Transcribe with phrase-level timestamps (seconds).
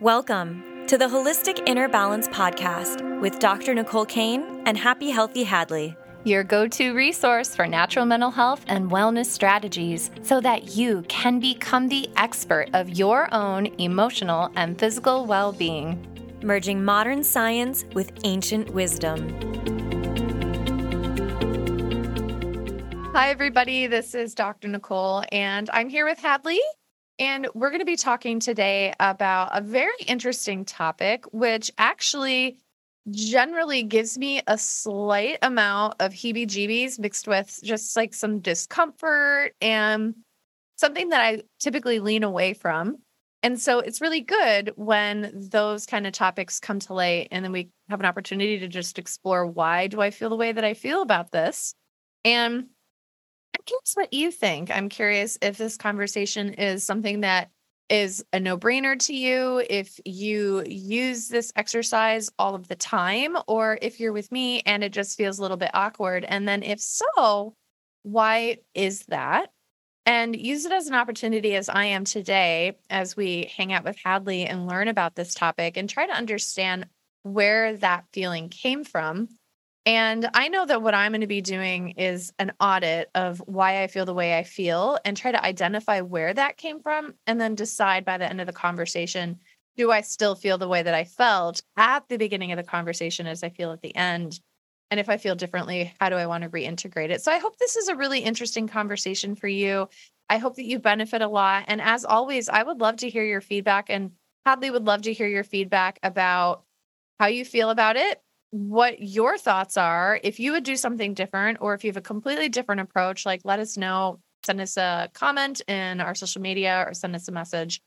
[0.00, 3.74] Welcome to the Holistic Inner Balance Podcast with Dr.
[3.74, 5.94] Nicole Kane and Happy Healthy Hadley.
[6.24, 11.38] Your go to resource for natural mental health and wellness strategies so that you can
[11.38, 16.02] become the expert of your own emotional and physical well being.
[16.42, 19.28] Merging modern science with ancient wisdom.
[23.12, 23.86] Hi, everybody.
[23.86, 24.68] This is Dr.
[24.68, 26.58] Nicole, and I'm here with Hadley.
[27.20, 32.56] And we're going to be talking today about a very interesting topic, which actually
[33.10, 39.54] generally gives me a slight amount of heebie jeebies mixed with just like some discomfort
[39.60, 40.14] and
[40.76, 42.96] something that I typically lean away from.
[43.42, 47.52] And so it's really good when those kind of topics come to light and then
[47.52, 50.72] we have an opportunity to just explore why do I feel the way that I
[50.72, 51.74] feel about this?
[52.24, 52.68] And
[53.60, 54.70] I'm curious what you think.
[54.70, 57.50] I'm curious if this conversation is something that
[57.90, 63.36] is a no brainer to you, if you use this exercise all of the time,
[63.46, 66.24] or if you're with me and it just feels a little bit awkward.
[66.24, 67.54] And then, if so,
[68.02, 69.50] why is that?
[70.06, 73.98] And use it as an opportunity, as I am today, as we hang out with
[74.02, 76.86] Hadley and learn about this topic and try to understand
[77.24, 79.28] where that feeling came from
[79.86, 83.82] and I know that what I'm going to be doing is an audit of why
[83.82, 87.40] I feel the way I feel and try to identify where that came from and
[87.40, 89.38] then decide by the end of the conversation
[89.76, 93.26] do I still feel the way that I felt at the beginning of the conversation
[93.26, 94.38] as I feel at the end?
[94.90, 97.22] And if I feel differently, how do I want to reintegrate it?
[97.22, 99.88] So I hope this is a really interesting conversation for you.
[100.28, 101.64] I hope that you benefit a lot.
[101.68, 104.10] And as always, I would love to hear your feedback and
[104.44, 106.64] Hadley would love to hear your feedback about
[107.18, 108.20] how you feel about it
[108.50, 110.20] what your thoughts are.
[110.22, 113.40] If you would do something different or if you have a completely different approach, like
[113.44, 117.32] let us know, send us a comment in our social media or send us a
[117.32, 117.80] message.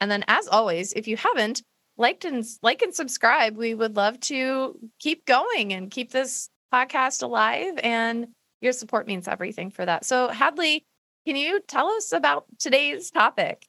[0.00, 1.62] And then as always, if you haven't
[1.96, 7.22] liked and like and subscribe, we would love to keep going and keep this podcast
[7.22, 8.28] alive and
[8.60, 10.04] your support means everything for that.
[10.04, 10.84] So Hadley,
[11.26, 13.66] can you tell us about today's topic?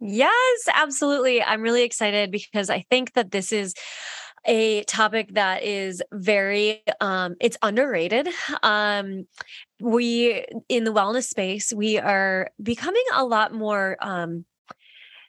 [0.00, 1.42] Yes, absolutely.
[1.42, 3.74] I'm really excited because I think that this is
[4.44, 8.28] a topic that is very um it's underrated.
[8.62, 9.26] Um
[9.80, 14.44] we in the wellness space we are becoming a lot more um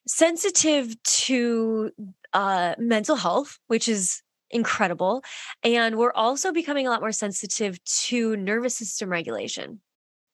[0.08, 1.92] sensitive to
[2.34, 4.22] uh mental health which is
[4.52, 5.24] incredible
[5.64, 9.80] and we're also becoming a lot more sensitive to nervous system regulation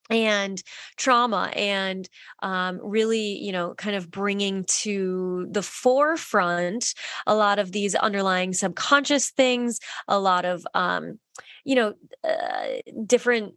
[0.09, 0.61] and
[0.97, 2.09] trauma and
[2.41, 6.93] um, really you know kind of bringing to the forefront
[7.27, 11.19] a lot of these underlying subconscious things a lot of um,
[11.63, 11.93] you know
[12.23, 12.67] uh,
[13.05, 13.53] different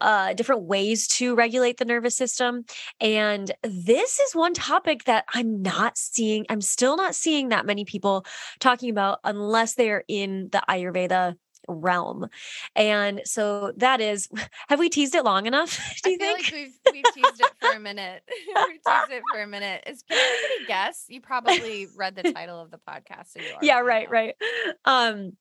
[0.00, 2.64] uh, different ways to regulate the nervous system.
[3.00, 7.84] And this is one topic that I'm not seeing, I'm still not seeing that many
[7.84, 8.24] people
[8.60, 11.34] talking about unless they're in the Ayurveda
[11.68, 12.28] realm.
[12.76, 14.28] And so that is,
[14.68, 15.78] have we teased it long enough?
[16.04, 16.44] Do you I feel think?
[16.46, 18.22] like we've, we've teased it for a minute.
[18.28, 19.84] we've teased it for a minute.
[19.86, 21.04] Is can anybody guess?
[21.08, 23.32] You probably read the title of the podcast.
[23.32, 24.12] So yeah, right, know.
[24.12, 24.34] right.
[24.84, 25.32] Um,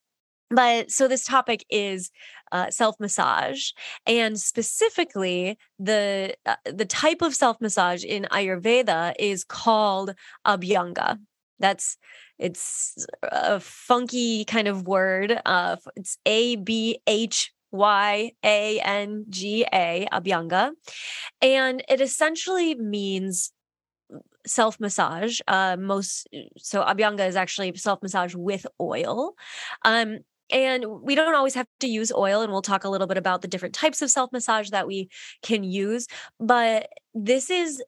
[0.50, 2.12] but so this topic is
[2.52, 3.72] uh, self massage,
[4.06, 10.14] and specifically the uh, the type of self massage in Ayurveda is called
[10.46, 11.20] Abhyanga.
[11.60, 11.98] That's
[12.40, 15.40] it's a funky kind of word.
[15.46, 20.72] Uh, it's A B H Y A N G A, Abhyanga.
[21.42, 23.52] And it essentially means
[24.46, 25.40] self massage.
[25.48, 26.28] Uh, most
[26.58, 29.34] so Abhyanga is actually self massage with oil.
[29.84, 30.20] Um,
[30.50, 33.42] and we don't always have to use oil, and we'll talk a little bit about
[33.42, 35.10] the different types of self massage that we
[35.42, 36.08] can use.
[36.40, 37.82] But this is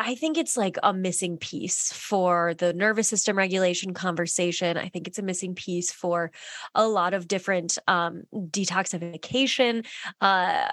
[0.00, 4.76] I think it's like a missing piece for the nervous system regulation conversation.
[4.76, 6.30] I think it's a missing piece for
[6.72, 9.84] a lot of different um, detoxification,
[10.20, 10.68] uh,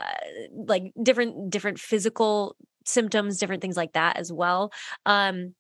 [0.54, 2.56] like different different physical
[2.86, 4.72] symptoms, different things like that as well.
[5.08, 5.56] Um,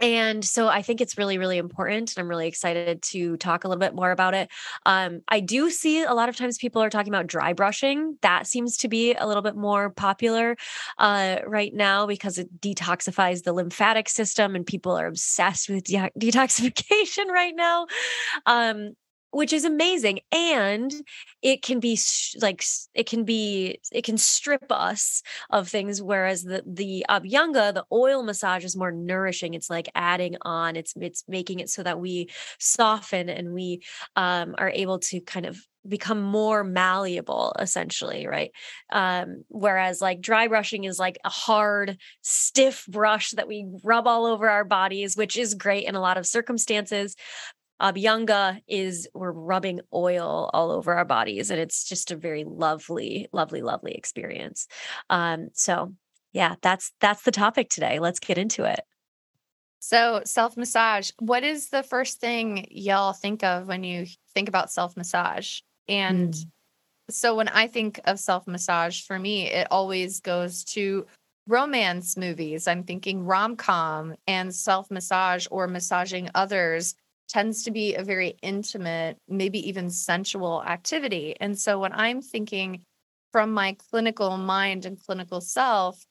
[0.00, 3.68] and so i think it's really really important and i'm really excited to talk a
[3.68, 4.48] little bit more about it.
[4.84, 8.18] Um, i do see a lot of times people are talking about dry brushing.
[8.22, 10.56] That seems to be a little bit more popular
[10.98, 16.10] uh, right now because it detoxifies the lymphatic system and people are obsessed with de-
[16.18, 17.86] detoxification right now.
[18.44, 18.94] Um,
[19.36, 20.90] which is amazing and
[21.42, 21.98] it can be
[22.40, 27.84] like it can be it can strip us of things whereas the the abhyanga the
[27.92, 32.00] oil massage is more nourishing it's like adding on it's it's making it so that
[32.00, 33.82] we soften and we
[34.16, 38.50] um, are able to kind of become more malleable essentially right?
[38.90, 44.24] Um whereas like dry brushing is like a hard stiff brush that we rub all
[44.26, 47.14] over our bodies which is great in a lot of circumstances
[47.80, 53.28] Abhyanga is we're rubbing oil all over our bodies and it's just a very lovely
[53.32, 54.66] lovely lovely experience
[55.10, 55.92] um so
[56.32, 58.80] yeah that's that's the topic today let's get into it
[59.88, 64.72] so, self massage, what is the first thing y'all think of when you think about
[64.72, 65.60] self massage?
[65.86, 66.46] And mm.
[67.08, 71.06] so, when I think of self massage, for me, it always goes to
[71.46, 72.66] romance movies.
[72.66, 76.96] I'm thinking rom com and self massage or massaging others
[77.28, 81.34] tends to be a very intimate, maybe even sensual activity.
[81.40, 82.84] And so, when I'm thinking
[83.32, 86.04] from my clinical mind and clinical self,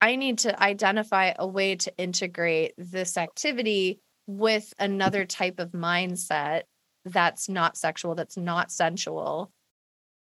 [0.00, 6.62] I need to identify a way to integrate this activity with another type of mindset
[7.04, 9.50] that's not sexual, that's not sensual,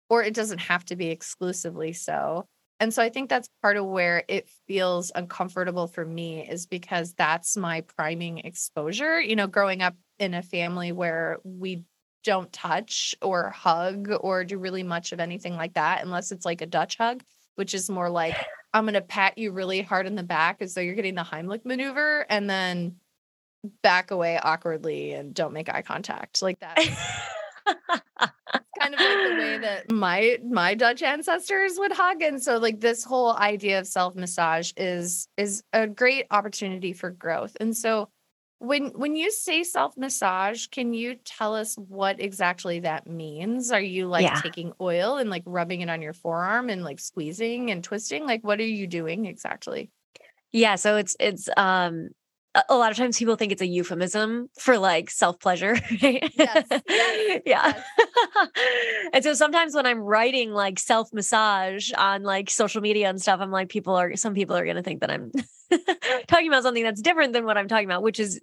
[0.09, 2.45] or it doesn't have to be exclusively so.
[2.80, 7.13] And so I think that's part of where it feels uncomfortable for me is because
[7.13, 9.19] that's my priming exposure.
[9.19, 11.83] You know, growing up in a family where we
[12.23, 16.62] don't touch or hug or do really much of anything like that, unless it's like
[16.62, 17.23] a Dutch hug,
[17.56, 18.35] which is more like
[18.73, 21.23] I'm going to pat you really hard in the back as though you're getting the
[21.23, 22.97] Heimlich maneuver and then
[23.81, 26.75] back away awkwardly and don't make eye contact like that.
[27.65, 32.79] kind of like the way that my my Dutch ancestors would hug and so like
[32.81, 37.56] this whole idea of self massage is is a great opportunity for growth.
[37.59, 38.09] And so
[38.60, 43.72] when when you say self massage, can you tell us what exactly that means?
[43.72, 44.42] Are you like yeah.
[44.42, 48.25] taking oil and like rubbing it on your forearm and like squeezing and twisting?
[48.25, 49.92] Like what are you doing exactly?
[50.52, 52.10] Yeah, so it's it's um
[52.69, 55.78] a lot of times people think it's a euphemism for like self pleasure.
[56.02, 56.31] Right?
[56.38, 56.81] Yes, yes,
[57.46, 57.74] yeah.
[57.75, 57.84] Yes.
[59.13, 63.40] and so sometimes when I'm writing like self massage on like social media and stuff,
[63.42, 65.31] I'm like, people are, some people are going to think that I'm
[66.27, 68.39] talking about something that's different than what I'm talking about, which is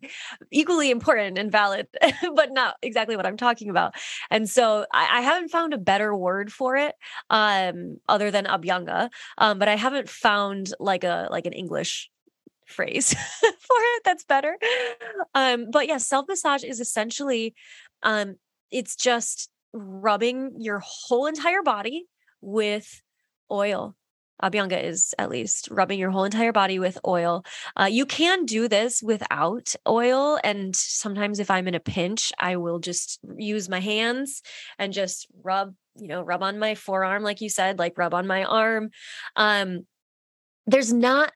[0.50, 1.86] equally important and valid,
[2.34, 3.94] but not exactly what I'm talking about.
[4.30, 6.94] And so I, I haven't found a better word for it
[7.30, 12.10] um, other than abhyanga, um, but I haven't found like a like an English
[12.66, 14.56] phrase for it that's better
[15.34, 17.54] um but yeah self massage is essentially
[18.02, 18.36] um
[18.70, 22.06] it's just rubbing your whole entire body
[22.40, 23.02] with
[23.50, 23.94] oil
[24.43, 27.44] Abhyanga is at least rubbing your whole entire body with oil.
[27.79, 30.38] Uh, you can do this without oil.
[30.43, 34.43] And sometimes, if I'm in a pinch, I will just use my hands
[34.79, 38.26] and just rub, you know, rub on my forearm, like you said, like rub on
[38.26, 38.90] my arm.
[39.37, 39.87] Um,
[40.67, 41.32] there's not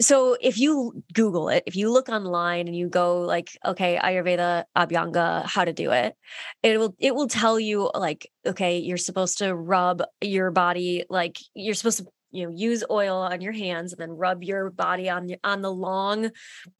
[0.00, 4.64] so if you google it if you look online and you go like okay ayurveda
[4.76, 6.16] abhyanga how to do it
[6.62, 11.38] it will it will tell you like okay you're supposed to rub your body like
[11.54, 15.08] you're supposed to you know use oil on your hands and then rub your body
[15.08, 16.30] on on the long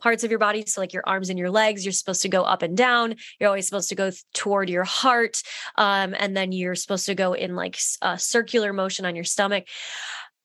[0.00, 2.43] parts of your body so like your arms and your legs you're supposed to go
[2.43, 5.43] up and down you're always supposed to go toward your heart
[5.76, 9.67] um and then you're supposed to go in like a circular motion on your stomach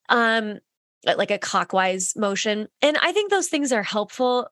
[0.10, 0.60] um
[1.06, 2.68] like a clockwise motion.
[2.82, 4.48] And I think those things are helpful,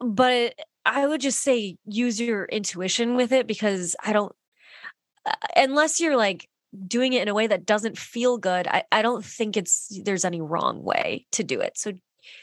[0.00, 0.54] but
[0.84, 4.34] I would just say use your intuition with it because I don't,
[5.24, 6.48] uh, unless you're like
[6.86, 10.24] doing it in a way that doesn't feel good, I, I don't think it's, there's
[10.24, 11.78] any wrong way to do it.
[11.78, 11.92] So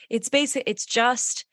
[0.10, 1.46] it's basic, it's just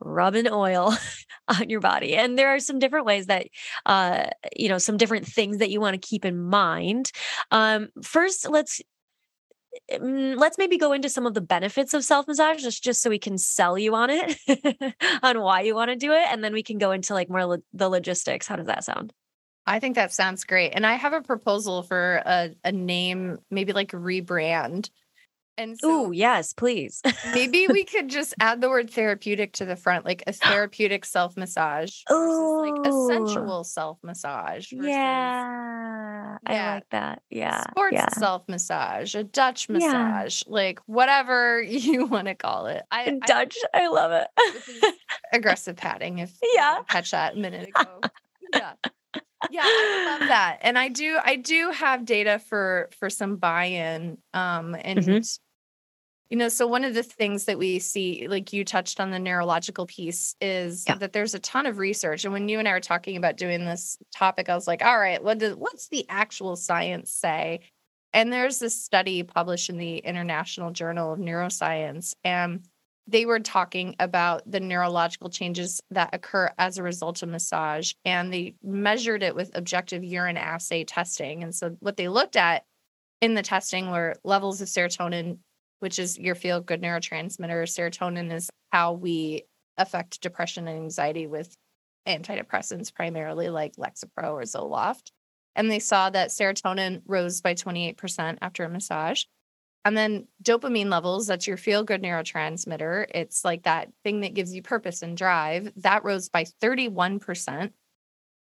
[0.00, 0.94] rubbing oil
[1.48, 2.16] on your body.
[2.16, 3.46] And there are some different ways that,
[3.86, 4.26] uh,
[4.56, 7.10] you know, some different things that you want to keep in mind.
[7.50, 8.80] Um, first, let's
[9.90, 13.10] Mm, let's maybe go into some of the benefits of self massage just just so
[13.10, 14.36] we can sell you on it
[15.22, 17.44] on why you want to do it and then we can go into like more
[17.44, 19.12] lo- the logistics how does that sound
[19.66, 23.72] i think that sounds great and i have a proposal for a, a name maybe
[23.72, 24.90] like rebrand
[25.56, 27.00] and so, yes, please.
[27.32, 31.36] maybe we could just add the word therapeutic to the front, like a therapeutic self
[31.36, 34.72] massage versus like a sensual self massage.
[34.72, 37.22] Yeah, yeah, I like that.
[37.30, 38.08] Yeah, sports yeah.
[38.08, 40.52] self massage, a Dutch massage, yeah.
[40.52, 42.82] like whatever you want to call it.
[42.90, 44.94] I Dutch, I, I love it.
[45.32, 48.00] aggressive patting, if yeah, catch that a minute ago.
[48.52, 48.72] yeah
[49.50, 54.18] yeah i love that and i do i do have data for for some buy-in
[54.32, 55.18] um and mm-hmm.
[56.30, 59.18] You know, so one of the things that we see, like you touched on the
[59.18, 60.96] neurological piece, is yeah.
[60.96, 62.24] that there's a ton of research.
[62.24, 64.98] And when you and I were talking about doing this topic, I was like, all
[64.98, 67.60] right, what does what's the actual science say?
[68.12, 72.14] And there's this study published in the International Journal of Neuroscience.
[72.24, 72.66] And
[73.06, 78.32] they were talking about the neurological changes that occur as a result of massage and
[78.32, 81.42] they measured it with objective urine assay testing.
[81.42, 82.64] And so what they looked at
[83.20, 85.38] in the testing were levels of serotonin
[85.84, 87.64] which is your feel good neurotransmitter.
[87.64, 89.44] Serotonin is how we
[89.76, 91.54] affect depression and anxiety with
[92.08, 95.10] antidepressants primarily like lexapro or zoloft.
[95.54, 99.24] And they saw that serotonin rose by 28% after a massage
[99.84, 103.06] and then dopamine levels, that's your feel good neurotransmitter.
[103.14, 105.72] It's like that thing that gives you purpose and drive.
[105.76, 107.70] That rose by 31%.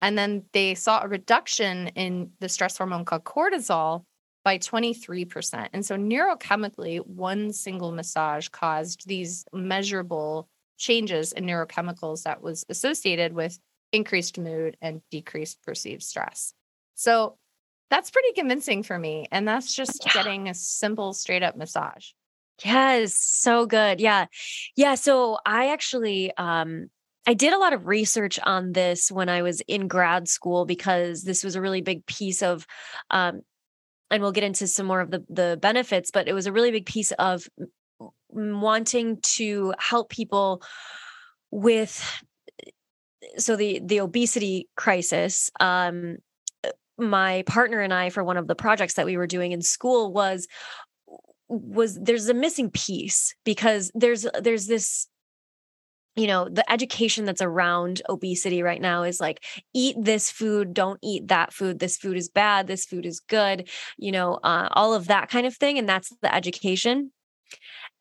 [0.03, 4.05] And then they saw a reduction in the stress hormone called cortisol
[4.45, 5.69] by 23%.
[5.73, 13.33] And so neurochemically, one single massage caused these measurable changes in neurochemicals that was associated
[13.33, 13.59] with
[13.93, 16.55] increased mood and decreased perceived stress.
[16.95, 17.37] So
[17.93, 19.27] that's pretty convincing for me.
[19.31, 20.15] And that's just yeah.
[20.15, 22.13] getting a simple, straight up massage.
[22.65, 24.01] Yes, so good.
[24.01, 24.27] Yeah.
[24.77, 24.95] Yeah.
[24.95, 26.89] So I actually um
[27.27, 31.23] I did a lot of research on this when I was in grad school because
[31.23, 32.67] this was a really big piece of
[33.11, 33.43] um
[34.11, 36.71] and we'll get into some more of the the benefits, but it was a really
[36.71, 37.47] big piece of
[38.31, 40.63] wanting to help people
[41.51, 42.03] with
[43.37, 46.17] so the the obesity crisis um
[47.03, 50.13] my partner and I for one of the projects that we were doing in school
[50.13, 50.47] was
[51.49, 55.07] was there's a missing piece because there's there's this
[56.17, 59.45] you know the education that's around obesity right now is like
[59.75, 63.69] eat this food don't eat that food this food is bad this food is good
[63.99, 67.11] you know uh, all of that kind of thing and that's the education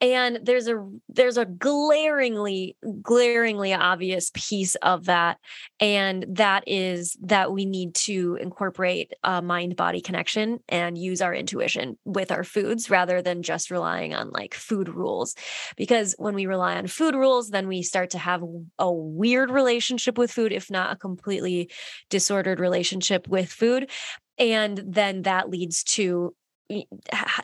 [0.01, 5.38] and there's a there's a glaringly glaringly obvious piece of that
[5.79, 11.34] and that is that we need to incorporate a mind body connection and use our
[11.34, 15.36] intuition with our foods rather than just relying on like food rules.
[15.77, 18.43] Because when we rely on food rules then we start to have
[18.79, 21.70] a weird relationship with food if not a completely
[22.10, 23.89] disordered relationship with food
[24.38, 26.34] and then that leads to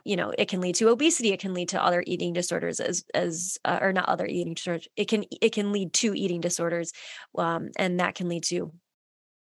[0.06, 3.04] you know it can lead to obesity it can lead to other eating disorders as
[3.14, 6.92] as uh, or not other eating disorders it can it can lead to eating disorders
[7.38, 8.72] um, and that can lead to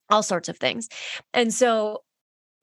[0.09, 0.89] all sorts of things.
[1.33, 2.03] And so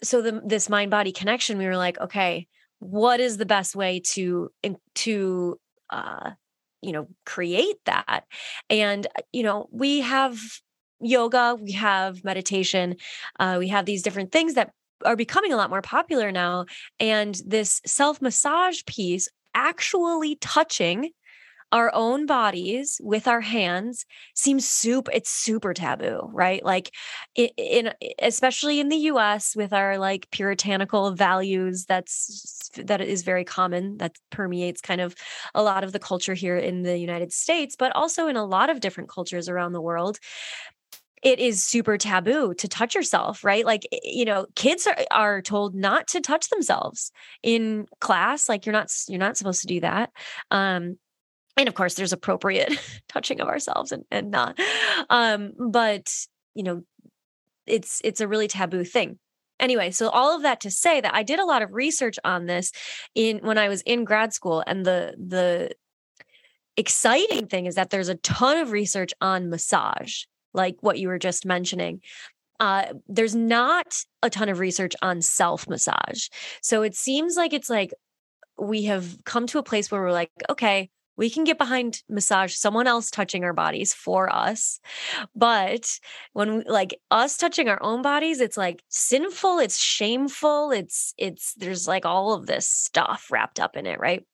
[0.02, 2.46] so the this mind body connection we were like okay
[2.80, 4.50] what is the best way to
[4.94, 5.58] to
[5.90, 6.30] uh
[6.82, 8.24] you know create that?
[8.68, 10.38] And uh, you know we have
[11.00, 12.96] yoga we have meditation
[13.38, 14.72] uh, we have these different things that
[15.04, 16.66] are becoming a lot more popular now.
[17.00, 21.10] And this self massage piece, actually touching
[21.74, 26.92] our own bodies with our hands seems super it's super taboo right like
[27.34, 33.44] in, in, especially in the US with our like puritanical values that's that is very
[33.44, 35.16] common that permeates kind of
[35.52, 38.70] a lot of the culture here in the United States but also in a lot
[38.70, 40.20] of different cultures around the world
[41.24, 43.64] it is super taboo to touch yourself, right?
[43.64, 47.10] Like, you know, kids are, are told not to touch themselves
[47.42, 48.46] in class.
[48.46, 50.10] Like you're not, you're not supposed to do that.
[50.50, 50.98] Um,
[51.56, 52.78] and of course there's appropriate
[53.08, 54.58] touching of ourselves and, and not.
[55.08, 56.12] Um, but
[56.54, 56.82] you know,
[57.66, 59.18] it's, it's a really taboo thing
[59.60, 62.46] anyway so all of that to say that i did a lot of research on
[62.46, 62.72] this
[63.14, 65.70] in when i was in grad school and the the
[66.76, 71.18] exciting thing is that there's a ton of research on massage like what you were
[71.18, 72.00] just mentioning.
[72.60, 76.28] Uh, there's not a ton of research on self massage.
[76.62, 77.92] So it seems like it's like
[78.58, 82.54] we have come to a place where we're like, okay, we can get behind massage
[82.54, 84.80] someone else touching our bodies for us
[85.34, 85.98] but
[86.32, 91.54] when we, like us touching our own bodies it's like sinful it's shameful it's it's
[91.54, 94.24] there's like all of this stuff wrapped up in it right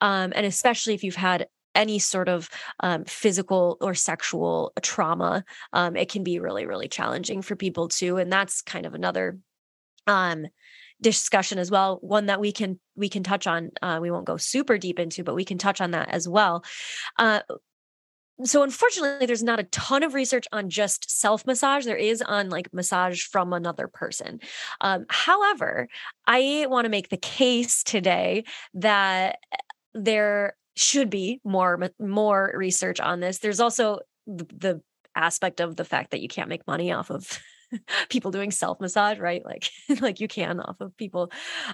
[0.00, 2.48] um and especially if you've had any sort of
[2.80, 8.16] um, physical or sexual trauma um, it can be really really challenging for people too
[8.16, 9.38] and that's kind of another
[10.06, 10.46] um,
[11.02, 14.36] discussion as well one that we can we can touch on uh, we won't go
[14.36, 16.64] super deep into but we can touch on that as well.
[17.18, 17.40] Uh,
[18.44, 22.48] so unfortunately there's not a ton of research on just self massage there is on
[22.48, 24.40] like massage from another person.
[24.80, 25.88] Um, however
[26.26, 29.38] i want to make the case today that
[29.94, 33.38] there should be more more research on this.
[33.38, 34.80] There's also the,
[35.14, 37.38] aspect of the fact that you can't make money off of
[38.08, 39.44] people doing self massage right?
[39.44, 41.30] Like like you can off of people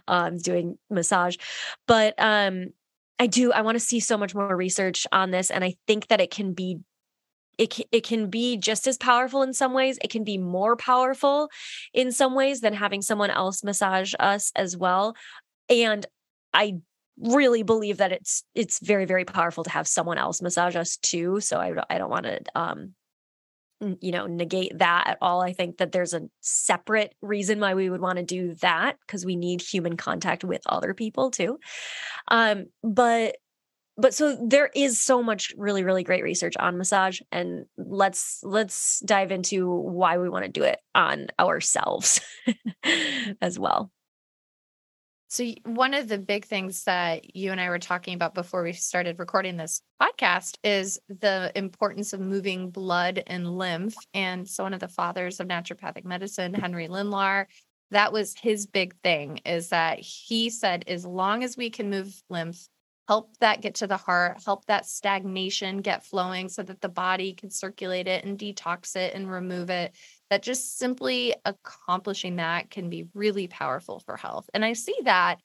[0.08, 1.36] um doing massage.
[1.86, 2.70] But um
[3.20, 6.06] i do i want to see so much more research on this and i think
[6.06, 6.78] that it can be
[7.58, 9.98] it it can be just as powerful in some ways.
[10.02, 11.50] It can be more powerful
[11.92, 15.14] in some ways than having someone else massage us as well.
[15.68, 16.06] And
[16.54, 16.76] i
[17.20, 21.40] really believe that it's it's very very powerful to have someone else massage us too.
[21.40, 22.94] So i, I don't want to um
[24.00, 25.40] you know negate that at all.
[25.40, 29.24] I think that there's a separate reason why we would want to do that because
[29.24, 31.58] we need human contact with other people too.
[32.28, 33.36] Um but
[33.96, 39.00] but so there is so much really really great research on massage and let's let's
[39.00, 42.20] dive into why we want to do it on ourselves
[43.40, 43.90] as well
[45.30, 48.72] so, one of the big things that you and I were talking about before we
[48.72, 53.94] started recording this podcast is the importance of moving blood and lymph.
[54.14, 57.44] And so, one of the fathers of naturopathic medicine, Henry Lindlahr,
[57.90, 62.22] that was his big thing is that he said, as long as we can move
[62.30, 62.66] lymph,
[63.06, 67.34] help that get to the heart, help that stagnation get flowing so that the body
[67.34, 69.94] can circulate it and detox it and remove it
[70.30, 74.48] that just simply accomplishing that can be really powerful for health.
[74.52, 75.40] And I see that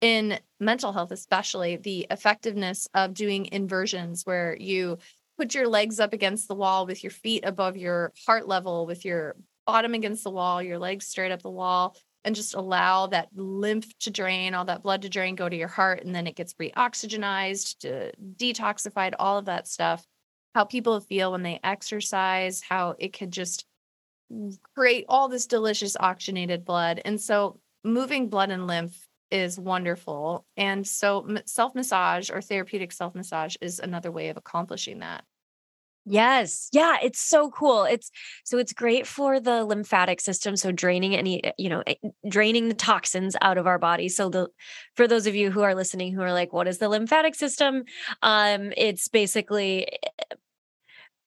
[0.00, 4.98] in mental health, especially the effectiveness of doing inversions where you
[5.36, 9.04] put your legs up against the wall with your feet above your heart level, with
[9.04, 13.28] your bottom against the wall, your legs straight up the wall, and just allow that
[13.34, 16.36] lymph to drain, all that blood to drain, go to your heart, and then it
[16.36, 20.04] gets reoxygenized, to detoxified, all of that stuff.
[20.54, 23.64] How people feel when they exercise, how it could just
[24.74, 27.00] create all this delicious oxygenated blood.
[27.04, 30.46] And so moving blood and lymph is wonderful.
[30.56, 35.24] And so self massage or therapeutic self massage is another way of accomplishing that.
[36.10, 36.70] Yes.
[36.72, 37.84] Yeah, it's so cool.
[37.84, 38.10] It's
[38.44, 42.68] so it's great for the lymphatic system so draining any eh, you know eh, draining
[42.68, 44.08] the toxins out of our body.
[44.08, 44.48] So the
[44.94, 47.84] for those of you who are listening who are like what is the lymphatic system?
[48.22, 50.34] Um it's basically eh,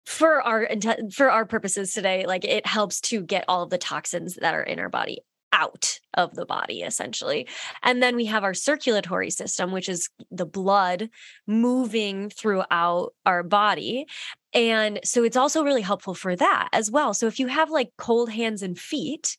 [0.05, 0.67] for our
[1.11, 4.63] for our purposes today like it helps to get all of the toxins that are
[4.63, 5.19] in our body
[5.53, 7.47] out of the body essentially.
[7.83, 11.09] And then we have our circulatory system which is the blood
[11.45, 14.05] moving throughout our body.
[14.53, 17.13] And so it's also really helpful for that as well.
[17.13, 19.37] So if you have like cold hands and feet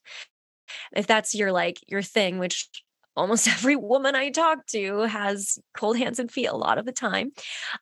[0.94, 2.68] if that's your like your thing which
[3.16, 6.92] almost every woman i talk to has cold hands and feet a lot of the
[6.92, 7.30] time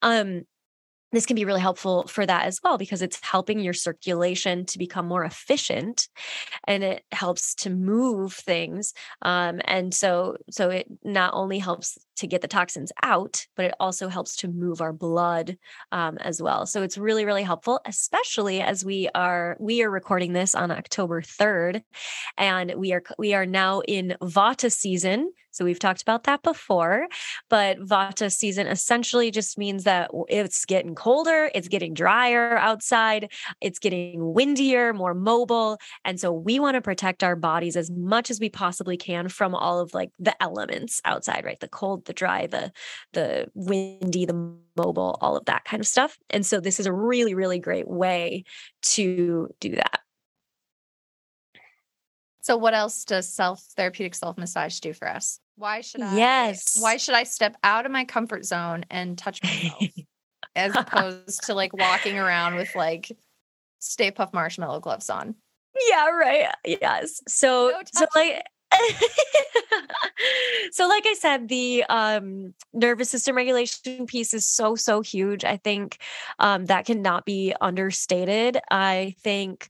[0.02, 0.42] um
[1.12, 4.78] this can be really helpful for that as well because it's helping your circulation to
[4.78, 6.08] become more efficient
[6.66, 12.26] and it helps to move things um, and so so it not only helps to
[12.26, 15.56] get the toxins out but it also helps to move our blood
[15.92, 20.32] um, as well so it's really really helpful especially as we are we are recording
[20.32, 21.82] this on october 3rd
[22.38, 27.08] and we are we are now in vata season so we've talked about that before,
[27.48, 33.78] but Vata season essentially just means that it's getting colder, it's getting drier outside, it's
[33.78, 35.78] getting windier, more mobile.
[36.04, 39.54] And so we want to protect our bodies as much as we possibly can from
[39.54, 41.60] all of like the elements outside, right?
[41.60, 42.72] The cold, the dry, the
[43.12, 46.18] the windy, the mobile, all of that kind of stuff.
[46.30, 48.44] And so this is a really really great way
[48.82, 50.00] to do that.
[52.42, 55.38] So what else does self therapeutic self massage do for us?
[55.56, 56.80] Why should I Yes.
[56.80, 59.82] why should I step out of my comfort zone and touch myself
[60.56, 63.16] as opposed to like walking around with like
[63.78, 65.34] Stay Puft Marshmallow gloves on?
[65.88, 66.48] Yeah, right.
[66.64, 67.20] Yes.
[67.28, 68.42] So No so like
[70.72, 75.56] so like i said the um nervous system regulation piece is so so huge i
[75.56, 75.98] think
[76.38, 79.68] um that cannot be understated i think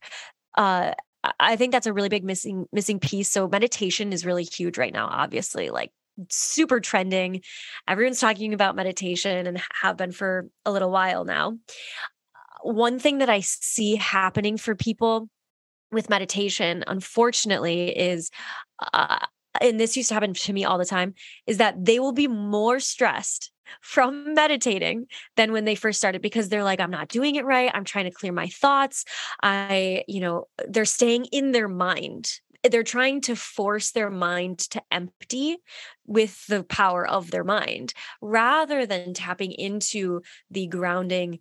[0.57, 0.93] uh
[1.39, 3.29] I think that's a really big missing missing piece.
[3.29, 5.91] So meditation is really huge right now, obviously, like
[6.29, 7.41] super trending.
[7.87, 11.57] Everyone's talking about meditation and have been for a little while now.
[12.63, 15.29] One thing that I see happening for people
[15.91, 18.31] with meditation, unfortunately, is
[18.93, 19.25] uh,
[19.59, 21.13] and this used to happen to me all the time,
[21.47, 26.49] is that they will be more stressed from meditating than when they first started because
[26.49, 27.71] they're like i'm not doing it right.
[27.73, 29.05] I'm trying to clear my thoughts.
[29.41, 32.31] I you know they're staying in their mind.
[32.69, 35.57] They're trying to force their mind to empty
[36.05, 41.39] with the power of their mind rather than tapping into the grounding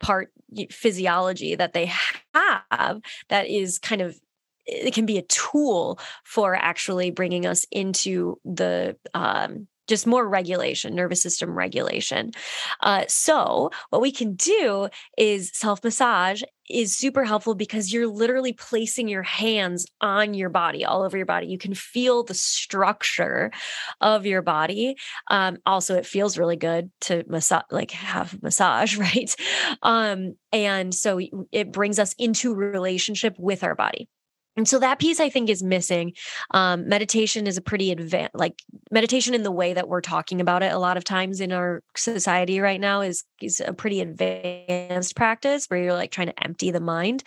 [0.00, 0.32] part
[0.70, 1.90] physiology that they
[2.34, 4.18] have that is kind of
[4.66, 10.94] it can be a tool for actually bringing us into the um, just more regulation,
[10.94, 12.32] nervous system regulation.
[12.80, 18.52] Uh, so, what we can do is self massage is super helpful because you're literally
[18.52, 21.46] placing your hands on your body, all over your body.
[21.46, 23.52] You can feel the structure
[24.00, 24.96] of your body.
[25.30, 29.34] Um, also, it feels really good to massage, like have massage, right?
[29.82, 31.20] Um, and so
[31.52, 34.08] it brings us into relationship with our body.
[34.56, 36.14] And so that piece I think is missing.
[36.52, 40.62] Um, meditation is a pretty advanced, like meditation in the way that we're talking about
[40.62, 45.14] it a lot of times in our society right now is is a pretty advanced
[45.14, 47.22] practice where you're like trying to empty the mind.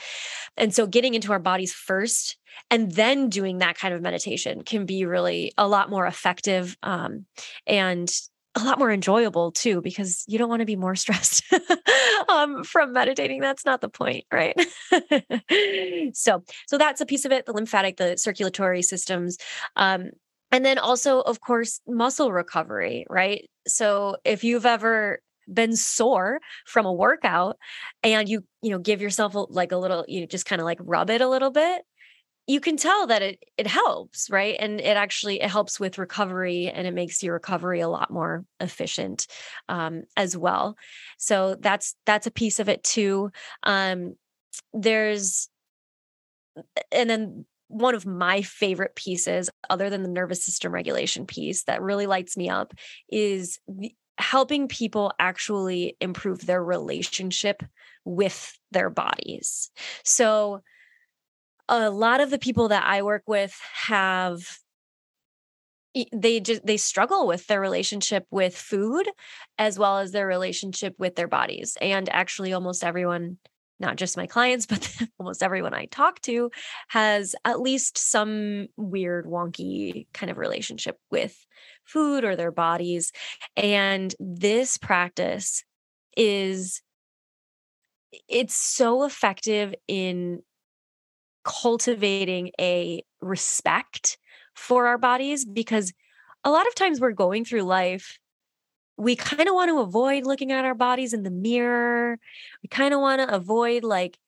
[0.58, 2.38] And so getting into our bodies first
[2.72, 7.26] and then doing that kind of meditation can be really a lot more effective um,
[7.68, 8.12] and
[8.56, 11.44] a lot more enjoyable too because you don't want to be more stressed
[12.30, 14.56] um, from meditating that's not the point right?
[16.14, 19.38] So so that's a piece of it the lymphatic the circulatory systems
[19.76, 20.10] um,
[20.52, 23.50] and then also of course muscle recovery right?
[23.68, 25.20] So if you've ever
[25.52, 27.58] been sore from a workout
[28.04, 30.78] and you you know give yourself a, like a little you just kind of like
[30.82, 31.82] rub it a little bit
[32.50, 34.56] you can tell that it it helps right?
[34.60, 38.44] And it actually it helps with recovery and it makes your recovery a lot more
[38.60, 39.28] efficient
[39.70, 40.76] um, as well.
[41.20, 43.30] So that's that's a piece of it too.
[43.62, 44.16] Um,
[44.74, 45.48] there's
[46.92, 51.84] and then one of my favorite pieces other than the nervous system regulation piece that
[51.84, 52.74] really lights me up
[53.10, 53.60] is
[54.18, 57.62] helping people actually improve their relationship
[58.06, 59.70] with their bodies.
[60.04, 60.62] So
[61.70, 64.60] a lot of the people that I work with have
[66.14, 69.10] they just they struggle with their relationship with food
[69.58, 73.38] as well as their relationship with their bodies and actually almost everyone
[73.80, 76.52] not just my clients but almost everyone I talk to
[76.90, 81.36] has at least some weird wonky kind of relationship with
[81.86, 83.12] food or their bodies
[83.58, 85.64] and this practice
[86.16, 86.82] is
[88.28, 90.42] it's so effective in
[91.50, 94.20] cultivating a respect
[94.54, 95.92] for our bodies because
[96.44, 98.20] a lot of times we're going through life
[98.98, 102.20] we kind of want to avoid looking at our bodies in the mirror
[102.62, 104.20] we kind of want to avoid like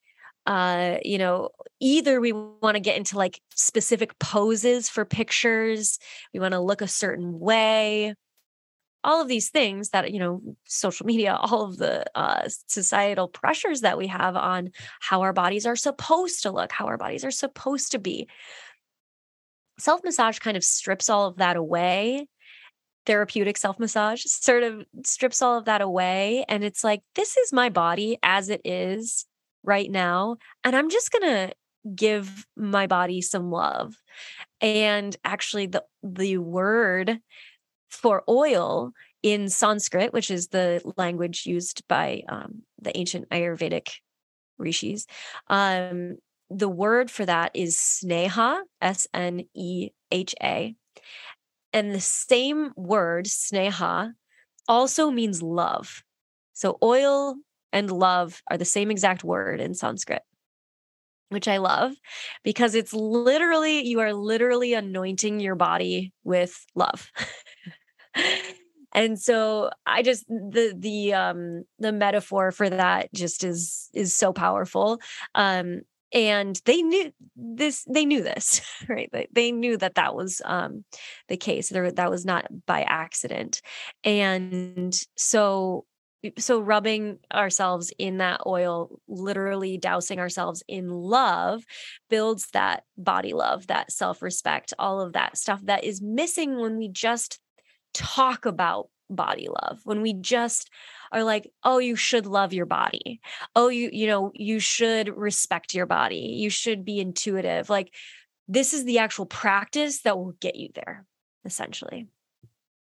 [0.46, 6.00] uh you know either we want to get into like specific poses for pictures
[6.34, 8.14] we want to look a certain way
[9.04, 13.80] all of these things that you know social media all of the uh, societal pressures
[13.80, 17.30] that we have on how our bodies are supposed to look how our bodies are
[17.30, 18.28] supposed to be.
[19.78, 22.28] Self massage kind of strips all of that away.
[23.06, 27.52] Therapeutic self massage sort of strips all of that away and it's like this is
[27.52, 29.26] my body as it is
[29.64, 31.54] right now and i'm just going to
[31.94, 33.94] give my body some love.
[34.60, 37.18] And actually the the word
[37.92, 43.88] for oil in Sanskrit, which is the language used by um, the ancient Ayurvedic
[44.58, 45.06] rishis.
[45.48, 46.16] Um,
[46.50, 50.74] the word for that is sneha, S N E H A.
[51.72, 54.12] And the same word, sneha,
[54.68, 56.02] also means love.
[56.52, 57.36] So oil
[57.72, 60.22] and love are the same exact word in Sanskrit
[61.32, 61.92] which I love
[62.44, 67.10] because it's literally, you are literally anointing your body with love.
[68.94, 74.32] and so i just the the um the metaphor for that just is is so
[74.32, 75.00] powerful
[75.34, 75.80] um
[76.12, 79.10] and they knew this they knew this right?
[79.32, 80.84] They, knew that that was um
[81.28, 83.60] the case there that was not by accident.
[84.04, 85.84] And so
[86.38, 91.64] so rubbing ourselves in that oil literally dousing ourselves in love
[92.10, 96.88] builds that body love that self-respect all of that stuff that is missing when we
[96.88, 97.40] just
[97.94, 100.70] talk about body love when we just
[101.12, 103.20] are like oh you should love your body.
[103.54, 106.34] Oh you you know you should respect your body.
[106.36, 107.68] You should be intuitive.
[107.68, 107.94] Like
[108.48, 111.06] this is the actual practice that will get you there
[111.44, 112.06] essentially.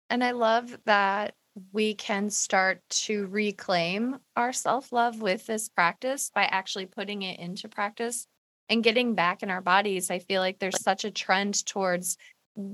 [0.10, 1.34] And i love that
[1.72, 7.70] we can start to reclaim our self-love with this practice by actually putting it into
[7.70, 8.28] practice
[8.70, 10.10] and getting back in our bodies.
[10.10, 12.18] I feel like there's such a trend towards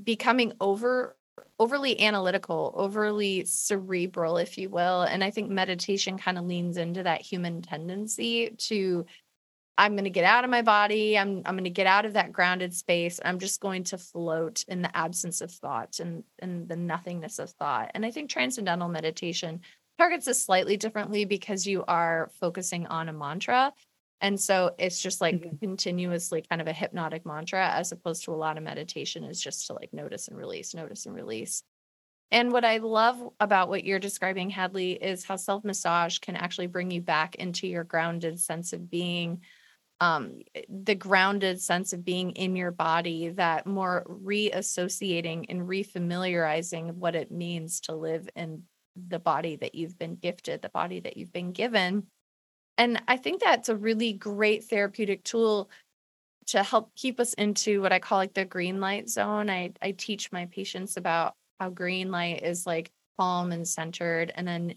[0.04, 1.18] becoming over
[1.60, 5.02] overly analytical, overly cerebral, if you will.
[5.04, 9.06] And I think meditation kind of leans into that human tendency to
[9.78, 11.18] I'm going to get out of my body.
[11.18, 13.20] I'm I'm going to get out of that grounded space.
[13.24, 17.52] I'm just going to float in the absence of thought and and the nothingness of
[17.52, 17.92] thought.
[17.94, 19.62] And I think transcendental meditation
[19.98, 23.72] targets this slightly differently because you are focusing on a mantra
[24.22, 25.58] and so it's just like mm-hmm.
[25.58, 29.68] continuously kind of a hypnotic mantra as opposed to a lot of meditation is just
[29.68, 31.64] to like notice and release, notice and release.
[32.32, 36.68] And what I love about what you're describing, Hadley, is how self massage can actually
[36.68, 39.42] bring you back into your grounded sense of being,
[40.00, 47.16] um, the grounded sense of being in your body, that more reassociating and refamiliarizing what
[47.16, 48.64] it means to live in
[48.96, 52.06] the body that you've been gifted, the body that you've been given
[52.80, 55.72] and I think that's a really great therapeutic tool
[56.48, 59.50] to help keep us into what I call like the green light zone.
[59.50, 64.48] I I teach my patients about how green light is like calm and centered and
[64.48, 64.76] then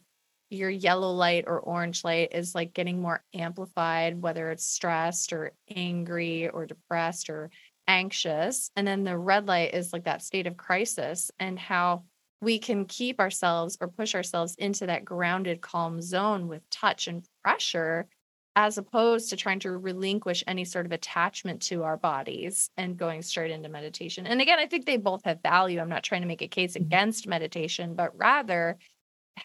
[0.51, 5.53] your yellow light or orange light is like getting more amplified whether it's stressed or
[5.75, 7.51] angry or depressed or
[7.89, 12.05] anxious and then the red light is like that state of crisis and how
[12.43, 17.25] we can keep ourselves or push ourselves into that grounded calm zone with touch and
[17.45, 18.09] pressure
[18.57, 23.23] as opposed to trying to relinquish any sort of attachment to our bodies and going
[23.23, 24.27] straight into meditation.
[24.27, 25.81] And again, I think they both have value.
[25.81, 26.85] I'm not trying to make a case mm-hmm.
[26.85, 28.77] against meditation, but rather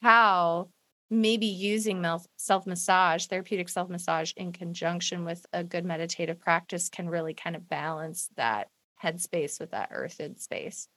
[0.01, 0.69] how
[1.12, 2.03] maybe using
[2.36, 7.55] self massage, therapeutic self massage in conjunction with a good meditative practice can really kind
[7.55, 8.69] of balance that
[9.01, 10.89] headspace with that earthed space.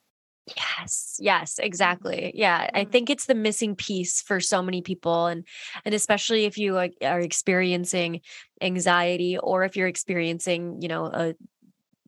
[0.57, 2.31] Yes, yes, exactly.
[2.35, 5.45] Yeah, I think it's the missing piece for so many people and
[5.85, 8.21] and especially if you are experiencing
[8.61, 11.33] anxiety or if you're experiencing, you know, a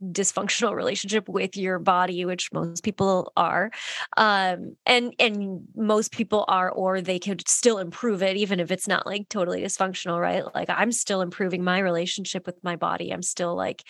[0.03, 3.71] dysfunctional relationship with your body which most people are
[4.17, 8.88] um and and most people are or they could still improve it even if it's
[8.88, 13.21] not like totally dysfunctional right like i'm still improving my relationship with my body i'm
[13.21, 13.82] still like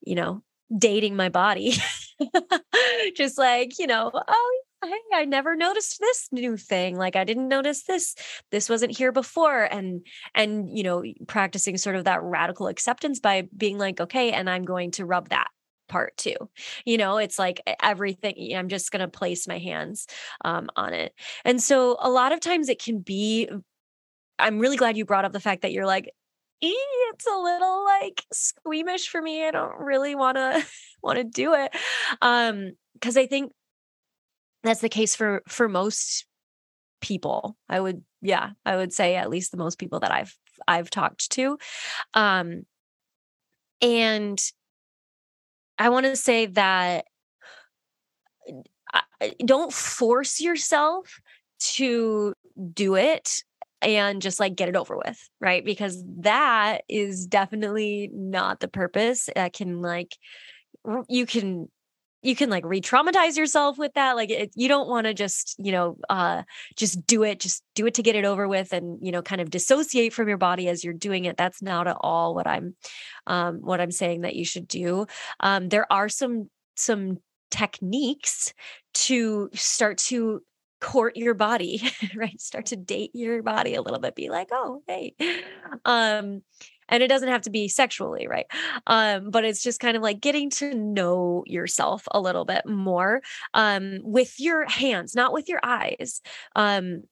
[0.00, 0.42] you know
[0.76, 1.74] dating my body.
[3.16, 6.96] Just like, you know, oh, hey, I never noticed this new thing.
[6.96, 8.14] Like I didn't notice this.
[8.50, 9.64] This wasn't here before.
[9.64, 14.48] And and you know, practicing sort of that radical acceptance by being like, okay, and
[14.48, 15.48] I'm going to rub that
[15.88, 16.36] part too.
[16.84, 18.54] You know, it's like everything.
[18.56, 20.06] I'm just going to place my hands
[20.44, 21.12] um, on it.
[21.44, 23.48] And so a lot of times it can be.
[24.38, 26.10] I'm really glad you brought up the fact that you're like,
[26.62, 29.46] it's a little like squeamish for me.
[29.46, 30.64] I don't really want to
[31.02, 31.74] want to do it.
[32.20, 33.52] Um cuz I think
[34.62, 36.26] that's the case for for most
[37.00, 37.56] people.
[37.68, 40.36] I would yeah, I would say at least the most people that I've
[40.68, 41.58] I've talked to.
[42.14, 42.64] Um
[43.82, 44.38] and
[45.78, 47.06] I want to say that
[49.44, 51.20] don't force yourself
[51.58, 52.34] to
[52.72, 53.42] do it
[53.82, 55.64] and just like get it over with, right?
[55.64, 59.28] Because that is definitely not the purpose.
[59.34, 60.16] That can like
[61.08, 61.68] you can
[62.22, 65.72] you can like re-traumatize yourself with that like it, you don't want to just you
[65.72, 66.42] know uh
[66.76, 69.40] just do it just do it to get it over with and you know kind
[69.40, 72.74] of dissociate from your body as you're doing it that's not at all what i'm
[73.26, 75.06] um what i'm saying that you should do
[75.40, 77.18] um there are some some
[77.50, 78.52] techniques
[78.94, 80.42] to start to
[80.80, 81.82] court your body,
[82.14, 82.40] right?
[82.40, 84.14] Start to date your body a little bit.
[84.14, 85.14] Be like, oh, hey.
[85.84, 86.42] Um,
[86.90, 88.46] and it doesn't have to be sexually, right?
[88.86, 93.22] Um, but it's just kind of like getting to know yourself a little bit more
[93.54, 96.20] um, with your hands, not with your eyes.
[96.56, 97.04] Um,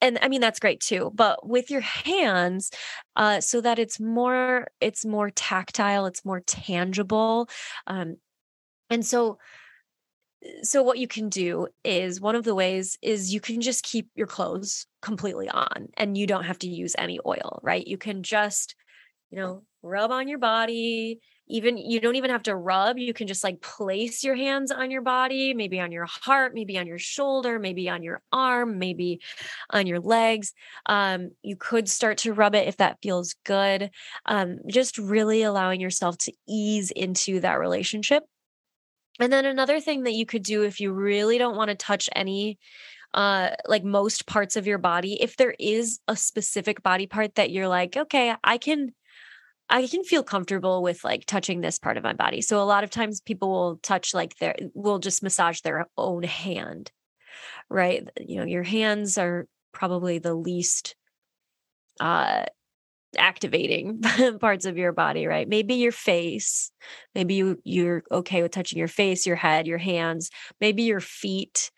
[0.00, 2.70] and I mean that's great too, but with your hands,
[3.16, 7.48] uh, so that it's more it's more tactile, it's more tangible,
[7.86, 8.16] um,
[8.90, 9.38] and so
[10.62, 14.08] so what you can do is one of the ways is you can just keep
[14.14, 17.86] your clothes completely on and you don't have to use any oil right?
[17.86, 18.74] You can just
[19.30, 23.26] you know rub on your body even you don't even have to rub you can
[23.26, 26.98] just like place your hands on your body maybe on your heart maybe on your
[26.98, 29.20] shoulder maybe on your arm maybe
[29.70, 30.52] on your legs
[30.86, 33.90] um, you could start to rub it if that feels good
[34.26, 38.22] um, just really allowing yourself to ease into that relationship
[39.20, 42.08] and then another thing that you could do if you really don't want to touch
[42.14, 42.58] any
[43.14, 47.50] uh like most parts of your body, if there is a specific body part that
[47.50, 48.92] you're like, okay, I can
[49.70, 52.42] I can feel comfortable with like touching this part of my body.
[52.42, 56.22] So a lot of times people will touch like their will just massage their own
[56.22, 56.90] hand.
[57.70, 58.06] Right?
[58.20, 60.96] You know, your hands are probably the least
[62.00, 62.44] uh
[63.18, 64.00] activating
[64.40, 65.48] parts of your body right?
[65.48, 66.70] Maybe your face
[67.14, 71.70] maybe you you're okay with touching your face your head your hands maybe your feet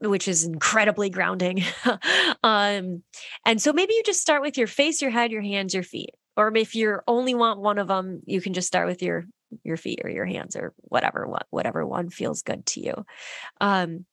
[0.00, 1.62] which is incredibly grounding.
[2.42, 3.02] Um
[3.44, 6.10] and so maybe you just start with your face your head your hands your feet
[6.36, 9.24] or if you only want one of them you can just start with your
[9.62, 12.94] your feet or your hands or whatever what whatever one feels good to you.
[13.60, 14.06] Um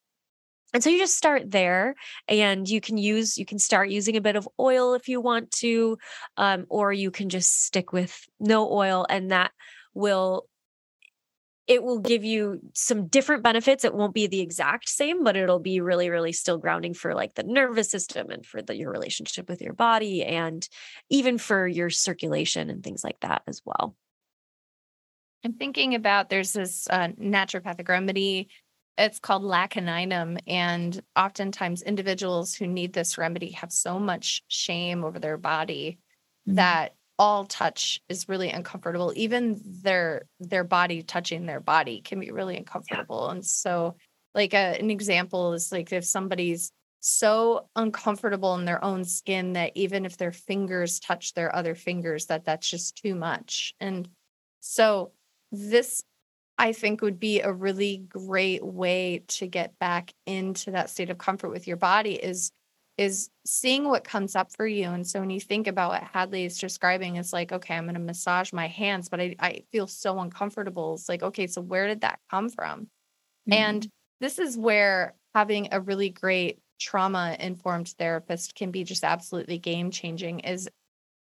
[0.74, 1.96] and so you just start there
[2.28, 5.52] and you can use, you can start using a bit of oil if you want
[5.52, 5.98] to,
[6.36, 9.52] um, or you can just stick with no oil and that
[9.94, 10.48] will
[11.68, 13.84] it will give you some different benefits.
[13.84, 17.36] It won't be the exact same, but it'll be really, really still grounding for like
[17.36, 20.68] the nervous system and for the, your relationship with your body and
[21.10, 23.96] even for your circulation and things like that as well.
[25.44, 28.48] I'm thinking about there's this uh, naturopathic remedy
[28.98, 30.40] it's called Lac caninum.
[30.48, 36.00] And oftentimes, individuals who need this remedy have so much shame over their body
[36.48, 36.56] mm-hmm.
[36.56, 42.32] that all touch is really uncomfortable even their their body touching their body can be
[42.32, 43.32] really uncomfortable yeah.
[43.32, 43.96] and so
[44.36, 49.72] like a, an example is like if somebody's so uncomfortable in their own skin that
[49.76, 54.08] even if their fingers touch their other fingers that that's just too much and
[54.60, 55.12] so
[55.52, 56.04] this
[56.58, 61.18] i think would be a really great way to get back into that state of
[61.18, 62.52] comfort with your body is
[62.98, 64.88] is seeing what comes up for you.
[64.88, 67.94] And so when you think about what Hadley is describing, it's like, okay, I'm going
[67.94, 70.96] to massage my hands, but I, I feel so uncomfortable.
[70.96, 72.82] It's like, okay, so where did that come from?
[72.82, 73.54] Mm-hmm.
[73.54, 73.88] And
[74.20, 79.92] this is where having a really great trauma informed therapist can be just absolutely game
[79.92, 80.68] changing is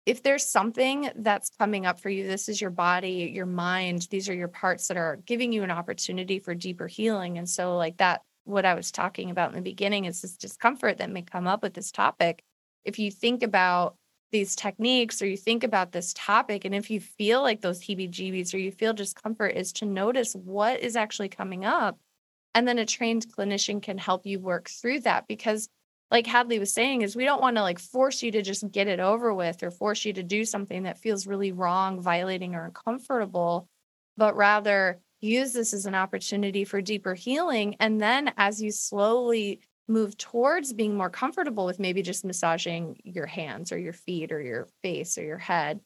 [0.09, 4.27] if there's something that's coming up for you this is your body your mind these
[4.27, 7.97] are your parts that are giving you an opportunity for deeper healing and so like
[7.97, 11.47] that what I was talking about in the beginning is this discomfort that may come
[11.47, 12.41] up with this topic.
[12.83, 13.95] If you think about
[14.31, 18.09] these techniques or you think about this topic, and if you feel like those heebie
[18.09, 21.99] jeebies or you feel discomfort, is to notice what is actually coming up.
[22.55, 25.69] And then a trained clinician can help you work through that because
[26.11, 28.87] like Hadley was saying, is we don't want to like force you to just get
[28.87, 32.65] it over with or force you to do something that feels really wrong, violating, or
[32.65, 33.67] uncomfortable,
[34.17, 37.75] but rather use this as an opportunity for deeper healing.
[37.79, 43.25] And then as you slowly move towards being more comfortable with maybe just massaging your
[43.25, 45.79] hands or your feet or your face or your head,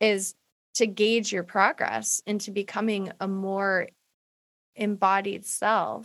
[0.00, 0.34] is
[0.74, 3.88] to gauge your progress into becoming a more
[4.76, 6.04] embodied self.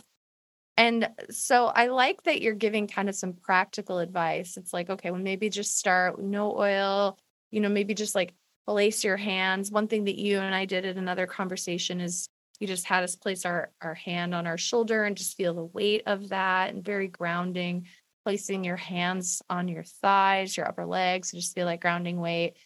[0.80, 4.56] And so I like that you're giving kind of some practical advice.
[4.56, 7.18] It's like, okay, well, maybe just start no oil,
[7.50, 8.32] you know, maybe just like
[8.66, 9.70] place your hands.
[9.70, 13.14] One thing that you and I did in another conversation is you just had us
[13.14, 16.82] place our, our hand on our shoulder and just feel the weight of that and
[16.82, 17.86] very grounding.
[18.24, 22.56] Placing your hands on your thighs, your upper legs, just feel like grounding weight.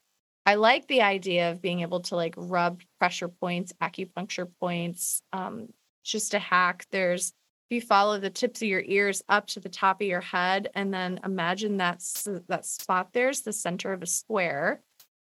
[0.46, 5.20] I like the idea of being able to like rub pressure points, acupuncture points.
[5.32, 5.68] Um,
[6.04, 6.86] just a hack.
[6.92, 7.32] There's
[7.74, 10.92] you follow the tips of your ears up to the top of your head, and
[10.92, 14.80] then imagine that's that spot there's the center of a square.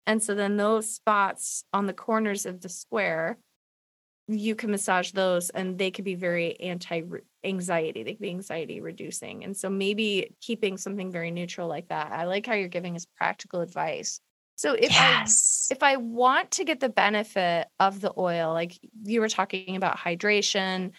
[0.07, 3.39] And so then those spots on the corners of the square
[4.29, 7.03] you can massage those and they could be very anti
[7.45, 12.13] anxiety they can be anxiety reducing and so maybe keeping something very neutral like that
[12.13, 14.21] i like how you're giving us practical advice
[14.57, 15.69] so if yes.
[15.71, 19.77] i if i want to get the benefit of the oil like you were talking
[19.77, 20.91] about hydration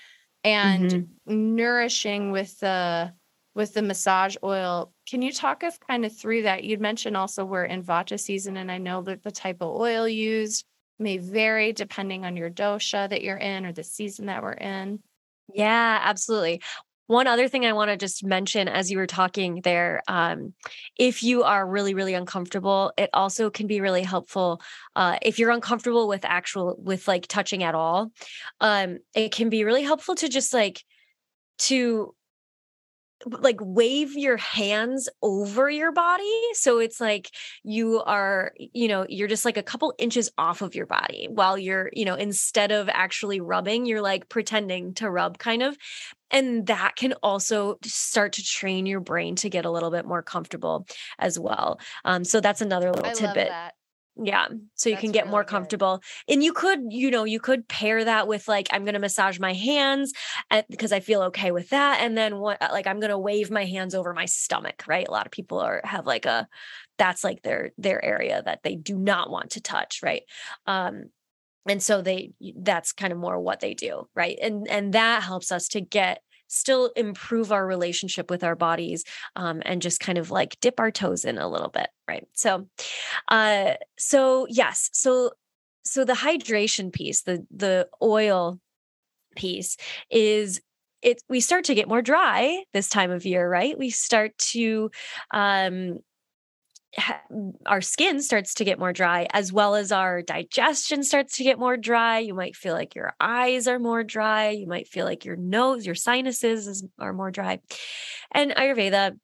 [0.49, 1.55] and mm-hmm.
[1.55, 3.13] nourishing with the
[3.55, 7.43] with the massage oil can you talk us kind of through that you'd mentioned also
[7.43, 10.65] we're in vata season and i know that the type of oil used
[10.99, 14.99] may vary depending on your dosha that you're in or the season that we're in.
[15.53, 16.61] Yeah, absolutely.
[17.09, 20.53] One other thing I want to just mention as you were talking there, um,
[20.95, 24.61] if you are really, really uncomfortable, it also can be really helpful.
[24.95, 28.11] Uh, if you're uncomfortable with actual, with like touching at all,
[28.61, 30.83] um, it can be really helpful to just like,
[31.57, 32.13] to
[33.25, 37.29] like wave your hands over your body so it's like
[37.63, 41.57] you are you know you're just like a couple inches off of your body while
[41.57, 45.77] you're you know instead of actually rubbing you're like pretending to rub kind of
[46.31, 50.21] and that can also start to train your brain to get a little bit more
[50.21, 50.85] comfortable
[51.17, 53.51] as well um, so that's another little I tidbit
[54.21, 54.47] yeah.
[54.75, 56.01] So you That's can get really more comfortable.
[56.27, 56.33] Good.
[56.33, 59.39] And you could, you know, you could pair that with like, I'm going to massage
[59.39, 60.13] my hands
[60.69, 62.01] because I feel okay with that.
[62.01, 65.07] And then what, uh, like, I'm going to wave my hands over my stomach, right?
[65.07, 66.47] A lot of people are, have like a,
[66.97, 70.01] that's like their, their area that they do not want to touch.
[70.03, 70.23] Right.
[70.65, 71.05] Um,
[71.67, 74.07] and so they, that's kind of more what they do.
[74.15, 74.37] Right.
[74.41, 79.61] And, and that helps us to get still improve our relationship with our bodies um,
[79.65, 82.67] and just kind of like dip our toes in a little bit right so
[83.29, 85.31] uh so yes so
[85.85, 88.59] so the hydration piece the the oil
[89.35, 89.77] piece
[90.09, 90.59] is
[91.01, 94.89] it we start to get more dry this time of year right we start to
[95.31, 95.99] um
[97.65, 101.59] our skin starts to get more dry as well as our digestion starts to get
[101.59, 102.19] more dry.
[102.19, 104.49] You might feel like your eyes are more dry.
[104.49, 107.59] You might feel like your nose your sinuses is, are more dry.
[108.31, 109.17] And ayurveda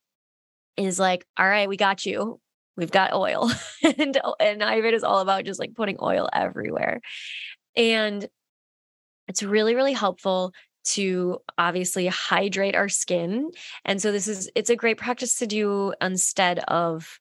[0.78, 2.40] is like all right we got you.
[2.78, 3.52] We've got oil.
[3.84, 7.02] And and ayurveda is all about just like putting oil everywhere.
[7.76, 8.28] And
[9.28, 10.54] it's really really helpful
[10.86, 13.50] to obviously hydrate our skin.
[13.86, 17.20] And so this is it's a great practice to do instead of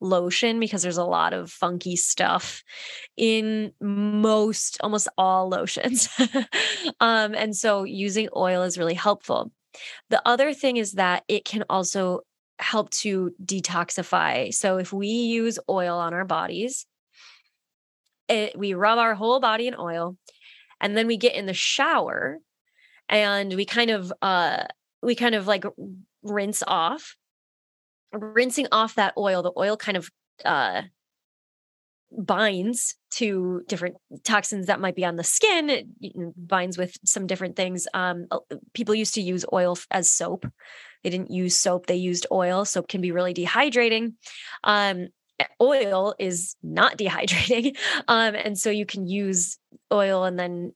[0.00, 2.62] lotion because there's a lot of funky stuff
[3.16, 6.08] in most almost all lotions.
[7.00, 9.50] Um, and so using oil is really helpful.
[10.10, 12.20] The other thing is that it can also
[12.58, 14.52] help to detoxify.
[14.54, 16.86] So if we use oil on our bodies
[18.28, 20.16] it, we rub our whole body in oil
[20.80, 22.38] and then we get in the shower
[23.08, 24.64] and we kind of uh
[25.02, 25.64] we kind of like
[26.22, 27.16] rinse off
[28.12, 30.10] rinsing off that oil the oil kind of
[30.44, 30.82] uh
[32.12, 35.86] binds to different toxins that might be on the skin it
[36.36, 37.86] binds with some different things.
[37.94, 38.26] Um
[38.74, 40.46] people used to use oil as soap.
[41.02, 42.64] They didn't use soap they used oil.
[42.64, 44.14] Soap can be really dehydrating.
[44.64, 45.08] Um
[45.60, 47.76] oil is not dehydrating.
[48.08, 49.58] Um and so you can use
[49.92, 50.72] oil and then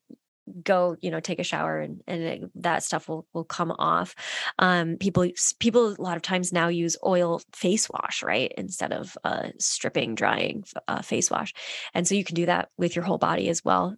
[0.65, 4.15] go you know take a shower and and it, that stuff will will come off.
[4.59, 5.29] Um people
[5.59, 10.15] people a lot of times now use oil face wash right instead of uh stripping
[10.15, 11.53] drying uh, face wash.
[11.95, 13.97] And so you can do that with your whole body as well.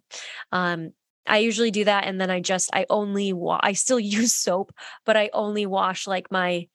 [0.51, 0.91] Um
[1.25, 4.73] I usually do that and then I just I only wa- I still use soap
[5.05, 6.67] but I only wash like my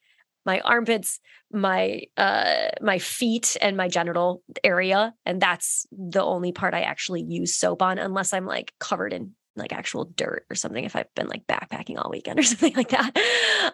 [0.46, 1.20] my armpits
[1.52, 7.22] my uh my feet and my genital area and that's the only part I actually
[7.22, 11.12] use soap on unless I'm like covered in like actual dirt or something if I've
[11.14, 13.16] been like backpacking all weekend or something like that.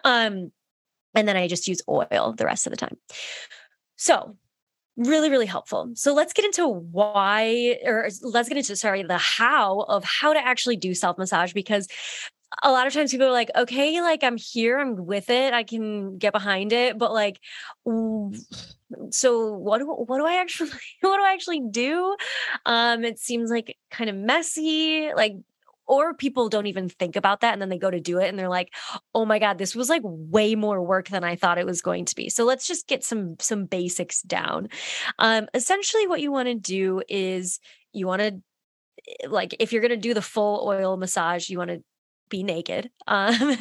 [0.03, 0.51] Um,
[1.13, 2.97] and then I just use oil the rest of the time.
[3.95, 4.37] So
[4.97, 9.81] really really helpful so let's get into why or let's get into sorry the how
[9.81, 11.87] of how to actually do self massage because
[12.63, 15.63] a lot of times people are like okay like i'm here i'm with it i
[15.63, 17.39] can get behind it but like
[19.09, 20.69] so what do what do i actually
[21.01, 22.15] what do i actually do
[22.65, 25.33] um it seems like kind of messy like
[25.87, 28.37] or people don't even think about that and then they go to do it and
[28.37, 28.73] they're like
[29.13, 32.05] oh my god this was like way more work than i thought it was going
[32.05, 32.29] to be.
[32.29, 34.69] So let's just get some some basics down.
[35.19, 37.59] Um essentially what you want to do is
[37.93, 38.41] you want to
[39.07, 41.83] eh, like if you're going to do the full oil massage you want to
[42.29, 43.57] be naked um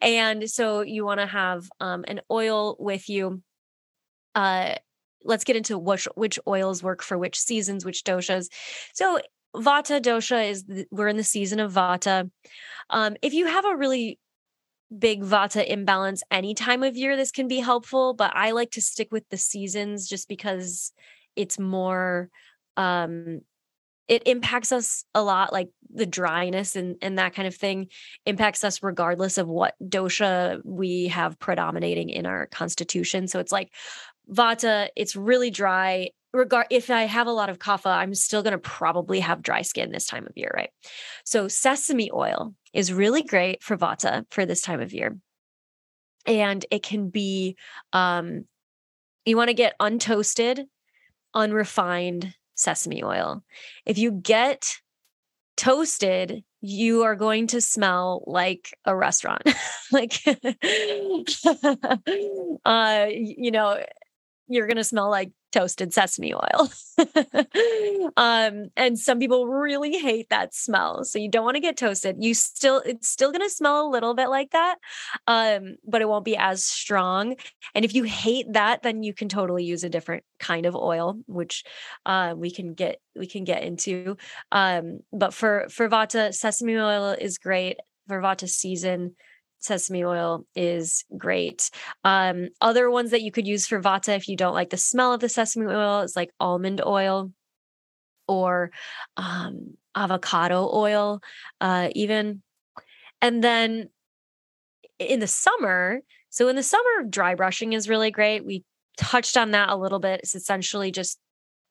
[0.00, 3.42] and so you want to have um an oil with you
[4.34, 4.74] uh
[5.24, 8.48] let's get into which which oils work for which seasons which doshas.
[8.94, 9.20] So
[9.54, 12.30] Vata dosha is we're in the season of Vata.
[12.88, 14.18] Um, if you have a really
[14.96, 18.14] big Vata imbalance any time of year, this can be helpful.
[18.14, 20.92] But I like to stick with the seasons just because
[21.36, 22.28] it's more.
[22.76, 23.40] Um,
[24.08, 27.88] it impacts us a lot, like the dryness and and that kind of thing
[28.26, 33.28] impacts us regardless of what dosha we have predominating in our constitution.
[33.28, 33.72] So it's like
[34.28, 38.52] Vata, it's really dry regard if I have a lot of kapha, I'm still going
[38.52, 40.70] to probably have dry skin this time of year, right?
[41.24, 45.16] So sesame oil is really great for vata for this time of year.
[46.26, 47.56] And it can be
[47.92, 48.44] um
[49.24, 50.64] you want to get untoasted,
[51.34, 53.42] unrefined sesame oil.
[53.84, 54.76] If you get
[55.56, 59.42] toasted, you are going to smell like a restaurant.
[59.92, 60.22] like
[62.64, 63.82] uh you know,
[64.48, 66.70] you're going to smell like toasted sesame oil.
[68.16, 71.04] um, and some people really hate that smell.
[71.04, 72.16] So you don't want to get toasted.
[72.18, 74.76] You still, it's still going to smell a little bit like that,
[75.26, 77.36] um, but it won't be as strong.
[77.74, 81.18] And if you hate that, then you can totally use a different kind of oil,
[81.26, 81.64] which
[82.06, 84.16] uh, we can get we can get into.
[84.52, 87.78] Um, but for for Vata, sesame oil is great.
[88.08, 89.14] For Vata season,
[89.60, 91.70] sesame oil is great.
[92.04, 95.12] Um, other ones that you could use for vata if you don't like the smell
[95.12, 97.32] of the sesame oil is like almond oil
[98.26, 98.70] or
[99.16, 101.20] um, avocado oil,
[101.60, 102.42] uh, even.
[103.20, 103.90] And then
[104.98, 106.00] in the summer,
[106.30, 108.44] so in the summer, dry brushing is really great.
[108.44, 108.64] We
[108.96, 110.20] touched on that a little bit.
[110.20, 111.18] It's essentially just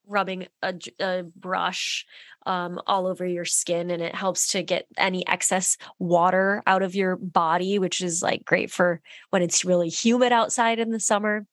[0.09, 2.05] rubbing a, a brush
[2.45, 6.95] um, all over your skin and it helps to get any excess water out of
[6.95, 11.45] your body, which is like great for when it's really humid outside in the summer.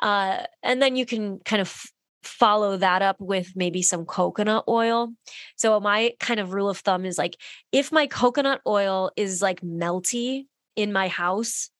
[0.00, 1.82] Uh, and then you can kind of
[2.22, 5.12] follow that up with maybe some coconut oil.
[5.56, 7.36] So my kind of rule of thumb is like
[7.72, 11.70] if my coconut oil is like melty in my house,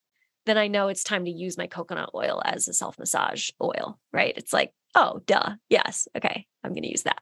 [0.47, 3.99] then I know it's time to use my coconut oil as a self massage oil,
[4.13, 4.35] right?
[4.37, 5.55] It's like oh, duh.
[5.69, 6.09] Yes.
[6.17, 6.47] Okay.
[6.63, 7.21] I'm going to use that.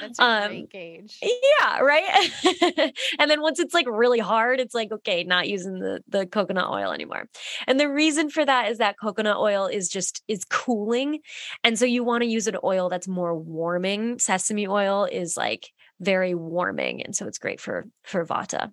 [0.00, 1.18] That's a um, great gauge.
[1.22, 1.80] Yeah.
[1.80, 2.30] Right.
[3.18, 6.70] and then once it's like really hard, it's like, okay, not using the, the coconut
[6.70, 7.28] oil anymore.
[7.66, 11.20] And the reason for that is that coconut oil is just, is cooling.
[11.64, 14.18] And so you want to use an oil that's more warming.
[14.18, 15.68] Sesame oil is like
[16.00, 17.02] very warming.
[17.02, 18.70] And so it's great for, for Vata.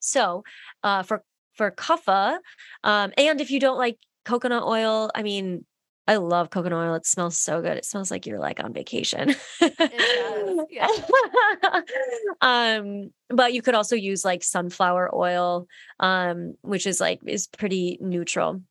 [0.00, 0.42] So,
[0.82, 1.22] uh, for,
[1.54, 2.38] for kapha,
[2.82, 5.64] um, and if you don't like coconut oil, I mean,
[6.06, 6.94] I love coconut oil.
[6.94, 7.78] It smells so good.
[7.78, 9.34] It smells like you're like on vacation.
[10.70, 10.88] Yeah.
[12.40, 15.66] um, but you could also use like sunflower oil,
[16.00, 18.62] um, which is like is pretty neutral.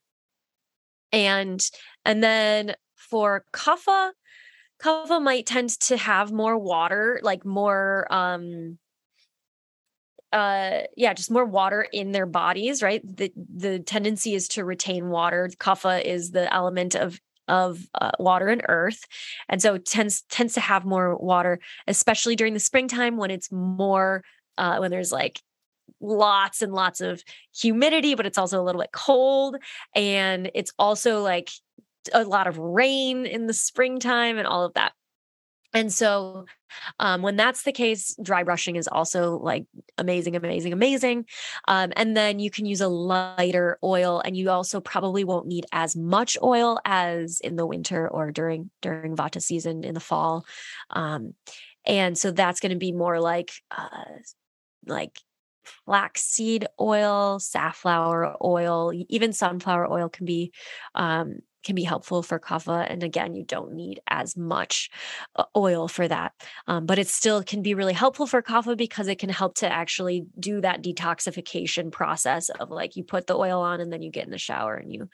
[1.12, 1.64] And
[2.06, 4.12] and then for kapha,
[4.82, 8.78] kapha might tend to have more water, like more um
[10.34, 13.02] uh yeah just more water in their bodies right?
[13.06, 15.50] The the tendency is to retain water.
[15.60, 19.06] Kapha is the element of of uh, water and earth
[19.50, 24.24] and so tends tends to have more water especially during the springtime when it's more
[24.58, 25.42] uh when there's like
[26.00, 27.22] lots and lots of
[27.54, 29.58] humidity but it's also a little bit cold
[29.94, 31.50] and it's also like
[32.14, 34.94] a lot of rain in the springtime and all of that
[35.74, 36.46] and so,
[37.00, 39.66] um, when that's the case, dry brushing is also like
[39.98, 41.26] amazing, amazing, amazing.
[41.68, 45.66] Um, and then you can use a lighter oil, and you also probably won't need
[45.72, 50.46] as much oil as in the winter or during during Vata season in the fall.
[50.90, 51.34] Um,
[51.86, 54.06] and so that's going to be more like uh,
[54.86, 55.20] like
[55.86, 60.52] flaxseed oil, safflower oil, even sunflower oil can be
[60.96, 62.86] um, can be helpful for kapha.
[62.90, 64.90] And again, you don't need as much
[65.36, 66.34] uh, oil for that.
[66.68, 69.72] Um, but it still can be really helpful for kapha because it can help to
[69.72, 74.12] actually do that detoxification process of like you put the oil on and then you
[74.12, 75.10] get in the shower and you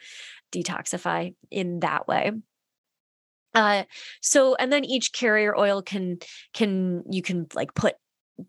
[0.52, 2.32] detoxify in that way
[3.56, 3.84] uh
[4.22, 6.18] so and then each carrier oil can
[6.54, 7.96] can you can like put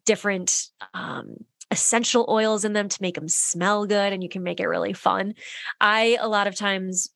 [0.04, 1.36] different um
[1.70, 4.92] essential oils in them to make them smell good and you can make it really
[4.92, 5.34] fun
[5.80, 7.10] i a lot of times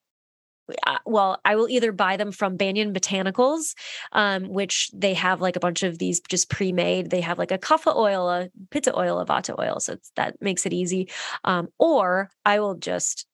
[1.07, 3.75] well, I will either buy them from Banyan Botanicals,
[4.13, 7.11] um, which they have like a bunch of these just pre-made.
[7.11, 10.67] They have like a kapha oil, a pitta oil, a vata oil, so that makes
[10.67, 11.11] it easy.
[11.45, 13.27] Um, or I will just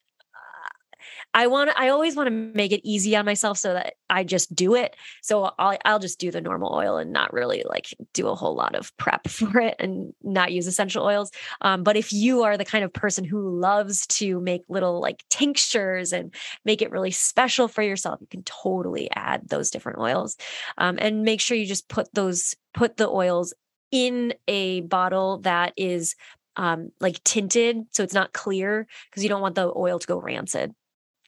[1.34, 4.54] I want I always want to make it easy on myself so that I just
[4.54, 4.96] do it.
[5.22, 8.54] So I'll I'll just do the normal oil and not really like do a whole
[8.54, 11.30] lot of prep for it and not use essential oils.
[11.60, 15.24] Um, but if you are the kind of person who loves to make little like
[15.30, 16.34] tinctures and
[16.64, 20.36] make it really special for yourself, you can totally add those different oils.
[20.78, 23.52] Um, and make sure you just put those put the oils
[23.90, 26.14] in a bottle that is
[26.56, 30.20] um, like tinted so it's not clear because you don't want the oil to go
[30.20, 30.74] rancid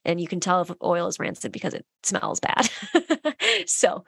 [0.05, 2.69] and you can tell if oil is rancid because it smells bad
[3.67, 4.05] so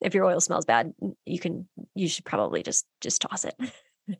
[0.00, 0.92] if your oil smells bad
[1.26, 3.54] you can you should probably just just toss it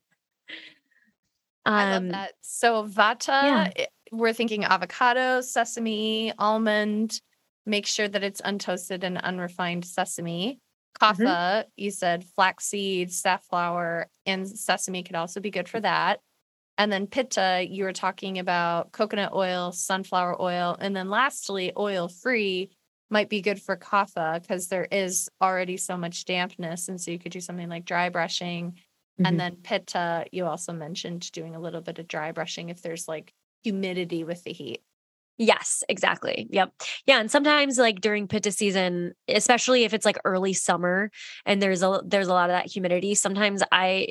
[1.69, 2.33] I love um, that.
[2.41, 3.71] So vata, yeah.
[3.77, 7.21] Eh, we're thinking avocado, sesame, almond.
[7.67, 10.61] Make sure that it's untoasted and unrefined sesame.
[10.99, 11.69] Kapha, mm-hmm.
[11.77, 16.21] you said flaxseed, safflower, and sesame could also be good for that.
[16.79, 22.09] And then pitta, you were talking about coconut oil, sunflower oil, and then lastly, oil
[22.09, 22.71] free
[23.11, 26.89] might be good for kapha because there is already so much dampness.
[26.89, 28.73] And so you could do something like dry brushing.
[28.73, 29.27] Mm-hmm.
[29.27, 33.09] And then pitta, you also mentioned doing a little bit of dry brushing if there's
[33.09, 33.33] like
[33.65, 34.83] humidity with the heat.
[35.41, 36.49] Yes, exactly.
[36.51, 36.73] Yep.
[37.07, 41.13] Yeah, and sometimes like during pitta season, especially if it's like early summer
[41.47, 44.09] and there's a there's a lot of that humidity, sometimes I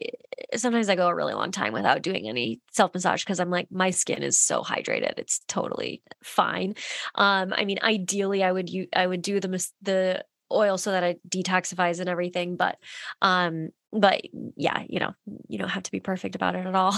[0.56, 3.90] sometimes I go a really long time without doing any self-massage because I'm like my
[3.90, 5.16] skin is so hydrated.
[5.20, 6.76] It's totally fine.
[7.16, 11.04] Um I mean ideally I would you I would do the the oil so that
[11.04, 12.78] it detoxifies and everything, but
[13.22, 14.22] um but
[14.56, 15.12] yeah, you know,
[15.50, 16.94] you don't have to be perfect about it at all.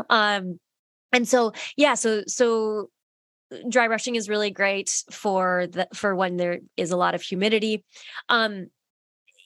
[0.10, 0.58] um
[1.12, 2.90] and so yeah so so
[3.52, 7.22] uh, dry brushing is really great for the for when there is a lot of
[7.22, 7.84] humidity.
[8.28, 8.68] Um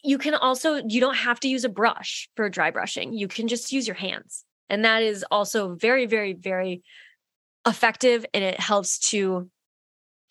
[0.04, 3.12] you can also you don't have to use a brush for dry brushing.
[3.12, 4.44] You can just use your hands.
[4.68, 6.82] And that is also very very very
[7.66, 9.50] effective and it helps to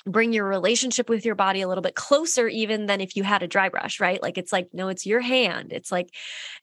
[0.06, 3.42] bring your relationship with your body a little bit closer even than if you had
[3.42, 4.22] a dry brush right?
[4.22, 5.72] Like it's like no it's your hand.
[5.72, 6.10] It's like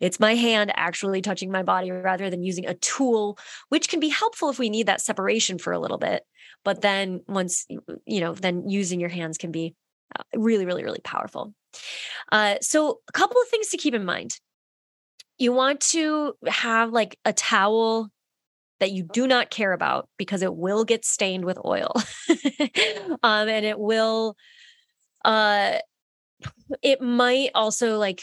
[0.01, 3.39] it's my hand actually touching my body rather than using a tool
[3.69, 6.23] which can be helpful if we need that separation for a little bit.
[6.65, 7.67] But then once
[8.07, 9.75] you know then using your hands can be
[10.17, 11.55] uh, really really really powerful.
[12.31, 14.39] Uh, so a couple of things to keep in mind.
[15.39, 18.11] You want to have like a towel
[18.83, 21.95] that you do not care about because it will get stained with oil.
[23.25, 24.37] Um, and it will
[25.25, 25.79] uh
[26.83, 28.21] it might also like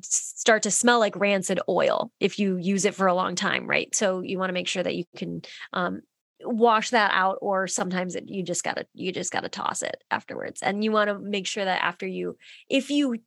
[0.00, 3.94] start to smell like rancid oil if you use it for a long time right?
[3.94, 5.42] So you want to make sure that you can
[5.74, 6.00] um,
[6.42, 10.62] wash that out or sometimes it, you just gotta you just gotta toss it afterwards.
[10.62, 12.38] And you want to make sure that after you
[12.70, 13.18] if you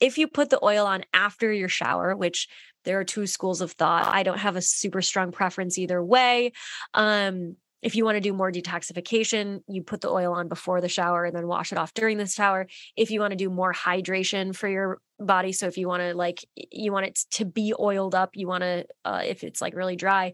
[0.00, 2.48] if you put the oil on after your shower which
[2.86, 4.06] there are two schools of thought.
[4.06, 6.52] I don't have a super strong preference either way.
[6.94, 10.88] Um, if you want to do more detoxification, you put the oil on before the
[10.88, 12.66] shower and then wash it off during the shower.
[12.96, 16.14] If you want to do more hydration for your body, so if you want to
[16.14, 19.74] like you want it to be oiled up, you want to uh, if it's like
[19.74, 20.32] really dry,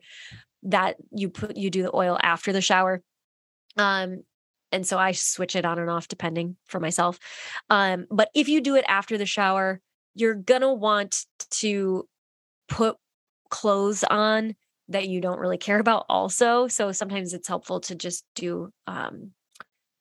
[0.64, 3.02] that you put you do the oil after the shower.
[3.76, 4.22] Um,
[4.72, 7.18] and so I switch it on and off depending for myself.
[7.70, 9.80] Um, but if you do it after the shower,
[10.14, 12.08] you're gonna want to
[12.68, 12.96] put
[13.50, 14.54] clothes on
[14.88, 16.68] that you don't really care about also.
[16.68, 19.32] So sometimes it's helpful to just do um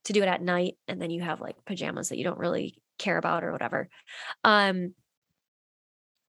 [0.05, 2.81] to do it at night and then you have like pajamas that you don't really
[2.97, 3.89] care about or whatever.
[4.43, 4.95] Um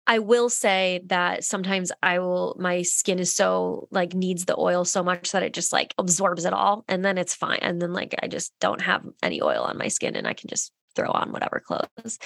[0.10, 4.84] I will say that sometimes I will my skin is so like needs the oil
[4.84, 7.94] so much that it just like absorbs it all and then it's fine and then
[7.94, 11.12] like I just don't have any oil on my skin and I can just throw
[11.12, 12.18] on whatever clothes.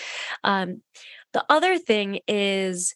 [0.45, 0.81] Um
[1.33, 2.95] the other thing is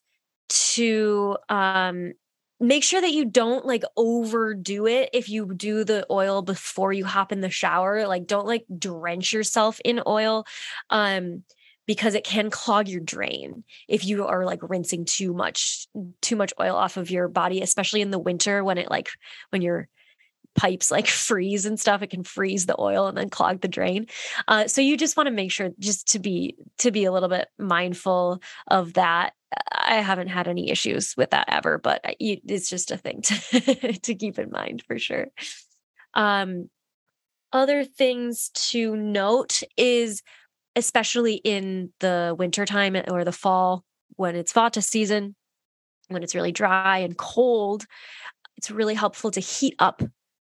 [0.49, 2.13] to um
[2.61, 7.03] make sure that you don't like overdo it if you do the oil before you
[7.03, 10.45] hop in the shower like don't like drench yourself in oil
[10.89, 11.43] um
[11.87, 15.87] because it can clog your drain if you are like rinsing too much
[16.21, 19.09] too much oil off of your body especially in the winter when it like
[19.49, 19.87] when your
[20.55, 24.07] pipes like freeze and stuff it can freeze the oil and then clog the drain.
[24.47, 27.29] Uh, so you just want to make sure just to be to be a little
[27.29, 29.33] bit mindful of that.
[29.71, 34.15] I haven't had any issues with that ever but it's just a thing to to
[34.15, 35.27] keep in mind for sure.
[36.13, 36.69] Um
[37.53, 40.21] other things to note is
[40.77, 43.83] especially in the wintertime or the fall
[44.15, 45.35] when it's vata season,
[46.07, 47.85] when it's really dry and cold,
[48.57, 50.03] it's really helpful to heat up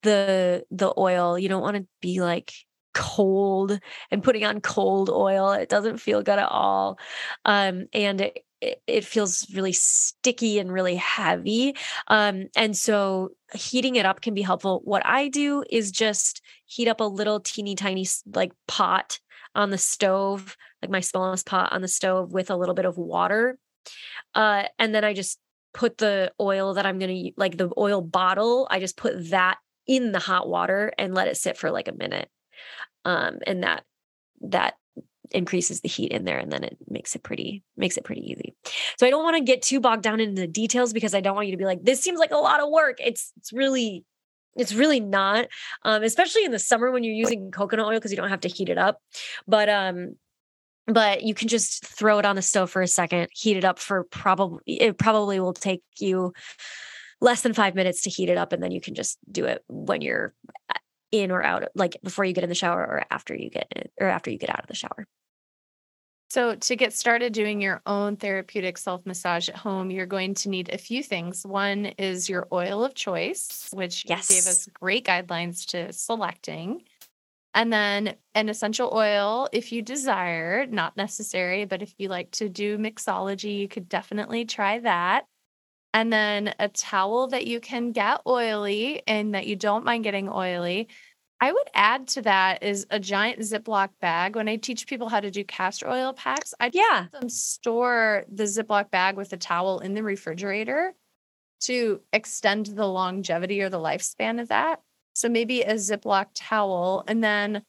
[0.03, 1.37] the the oil.
[1.37, 2.53] You don't want to be like
[2.93, 3.79] cold
[4.11, 5.51] and putting on cold oil.
[5.51, 6.99] It doesn't feel good at all.
[7.45, 8.21] Um, and
[8.61, 11.75] it, it feels really sticky and really heavy.
[12.09, 14.81] Um, and so heating it up can be helpful.
[14.83, 18.05] What I do is just heat up a little teeny tiny
[18.35, 19.19] like pot
[19.55, 22.97] on the stove, like my smallest pot on the stove with a little bit of
[22.97, 23.57] water.
[24.33, 25.39] Uh, and then I just
[25.73, 29.57] put the oil that I'm going to like the oil bottle, I just put that
[29.87, 32.29] in the hot water and let it sit for like a minute.
[33.05, 33.83] Um, and that
[34.41, 34.75] that
[35.31, 38.53] increases the heat in there and then it makes it pretty makes it pretty easy.
[38.97, 41.35] So I don't want to get too bogged down into the details because I don't
[41.35, 42.97] want you to be like this seems like a lot of work.
[42.99, 44.05] It's it's really
[44.55, 45.47] it's really not,
[45.83, 48.49] um, especially in the summer when you're using coconut oil because you don't have to
[48.49, 49.01] heat it up.
[49.47, 50.15] But um,
[50.87, 53.79] but you can just throw it on the stove for a second, heat it up
[53.79, 56.33] for probably it probably will take you
[57.21, 59.63] less than five minutes to heat it up, and then you can just do it
[59.67, 60.33] when you're
[60.69, 60.79] uh,
[61.11, 63.83] in or out, like before you get in the shower or after you get in,
[63.99, 65.07] or after you get out of the shower.
[66.31, 70.47] So, to get started doing your own therapeutic self massage at home, you're going to
[70.47, 71.45] need a few things.
[71.45, 74.29] One is your oil of choice, which yes.
[74.29, 76.83] gave us great guidelines to selecting.
[77.53, 82.47] And then an essential oil, if you desire, not necessary, but if you like to
[82.47, 85.25] do mixology, you could definitely try that.
[85.93, 90.29] And then a towel that you can get oily and that you don't mind getting
[90.29, 90.87] oily.
[91.43, 94.35] I would add to that is a giant Ziploc bag.
[94.35, 98.43] When I teach people how to do castor oil packs, I yeah them store the
[98.43, 100.93] Ziploc bag with a towel in the refrigerator
[101.61, 104.81] to extend the longevity or the lifespan of that.
[105.13, 107.63] So maybe a Ziploc towel and then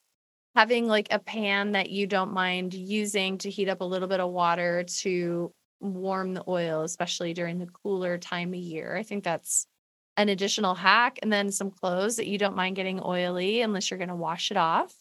[0.54, 4.20] having like a pan that you don't mind using to heat up a little bit
[4.20, 5.50] of water to
[5.80, 8.94] warm the oil, especially during the cooler time of year.
[8.94, 9.66] I think that's
[10.16, 13.98] an additional hack and then some clothes that you don't mind getting oily unless you're
[13.98, 14.94] going to wash it off.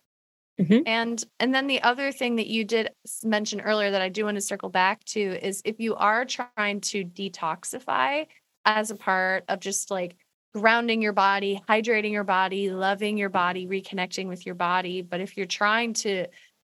[0.59, 0.82] Mm-hmm.
[0.86, 2.89] And and then the other thing that you did
[3.24, 6.82] mention earlier that I do want to circle back to is if you are trying
[6.82, 8.28] to detoxify
[8.66, 10.16] as a part of just like
[10.53, 15.38] grounding your body, hydrating your body, loving your body, reconnecting with your body, but if
[15.38, 16.28] you're trying to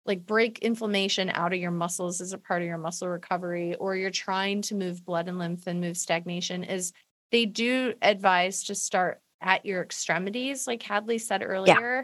[0.06, 3.96] like break inflammation out of your muscles as a part of your muscle recovery or
[3.96, 6.92] you're trying to move blood and lymph and move stagnation is
[7.32, 12.02] they do advise to start at your extremities, like Hadley said earlier, yeah.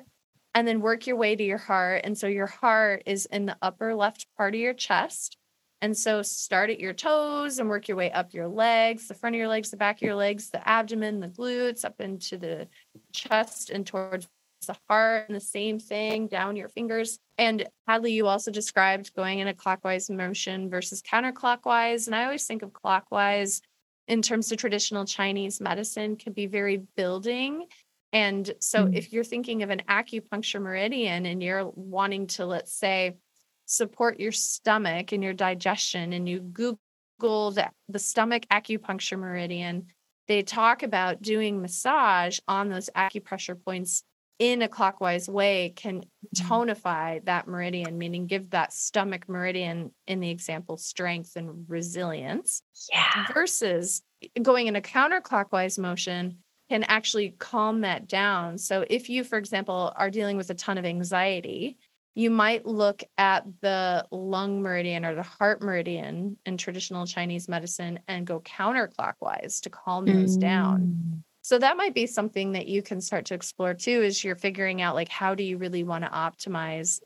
[0.54, 2.02] and then work your way to your heart.
[2.04, 5.36] And so your heart is in the upper left part of your chest.
[5.80, 9.34] And so start at your toes and work your way up your legs, the front
[9.34, 12.68] of your legs, the back of your legs, the abdomen, the glutes, up into the
[13.12, 14.28] chest and towards
[14.64, 15.28] the heart.
[15.28, 17.18] And the same thing down your fingers.
[17.36, 22.06] And Hadley, you also described going in a clockwise motion versus counterclockwise.
[22.06, 23.60] And I always think of clockwise
[24.08, 27.66] in terms of traditional Chinese medicine can be very building.
[28.12, 28.94] And so mm-hmm.
[28.94, 33.16] if you're thinking of an acupuncture meridian and you're wanting to, let's say,
[33.64, 39.86] support your stomach and your digestion, and you Google the, the stomach acupuncture meridian,
[40.28, 44.02] they talk about doing massage on those acupressure points
[44.38, 46.52] in a clockwise way can mm-hmm.
[46.52, 52.62] tonify that meridian, meaning give that stomach meridian in the example strength and resilience.
[52.92, 53.26] Yeah.
[53.32, 54.02] Versus
[54.40, 56.38] going in a counterclockwise motion
[56.70, 58.58] can actually calm that down.
[58.58, 61.76] So if you, for example, are dealing with a ton of anxiety,
[62.14, 68.00] you might look at the lung meridian or the heart meridian in traditional Chinese medicine
[68.08, 70.40] and go counterclockwise to calm those mm.
[70.40, 71.24] down.
[71.42, 74.80] So that might be something that you can start to explore too as you're figuring
[74.80, 77.00] out like how do you really want to optimize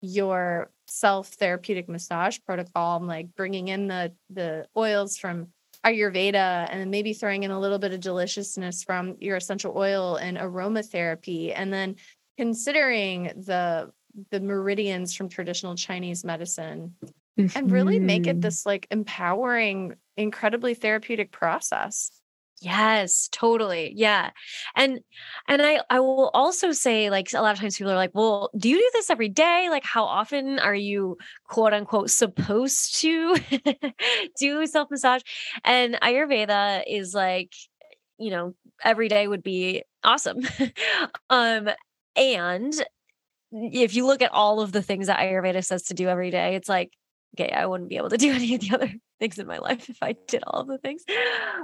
[0.00, 5.48] your self therapeutic massage protocol and like bringing in the the oils from
[5.84, 10.16] ayurveda and then maybe throwing in a little bit of deliciousness from your essential oil
[10.16, 11.96] and aromatherapy and then
[12.36, 13.90] considering the
[14.30, 16.94] the meridians from traditional Chinese medicine
[17.38, 17.58] mm-hmm.
[17.58, 18.40] and really make it mm-hmm.
[18.40, 22.10] this like empowering, incredibly therapeutic process.
[22.60, 23.92] Yes, totally.
[23.94, 24.30] Yeah.
[24.76, 25.00] And
[25.48, 28.50] and I I will also say like a lot of times people are like, "Well,
[28.56, 29.68] do you do this every day?
[29.70, 33.36] Like how often are you quote unquote supposed to
[34.38, 35.22] do self-massage?"
[35.64, 37.52] And Ayurveda is like,
[38.18, 40.40] you know, every day would be awesome.
[41.30, 41.68] um
[42.16, 42.72] and
[43.52, 46.56] if you look at all of the things that Ayurveda says to do every day,
[46.56, 46.92] it's like,
[47.34, 49.88] okay, I wouldn't be able to do any of the other things in my life
[49.88, 51.04] if I did all of the things.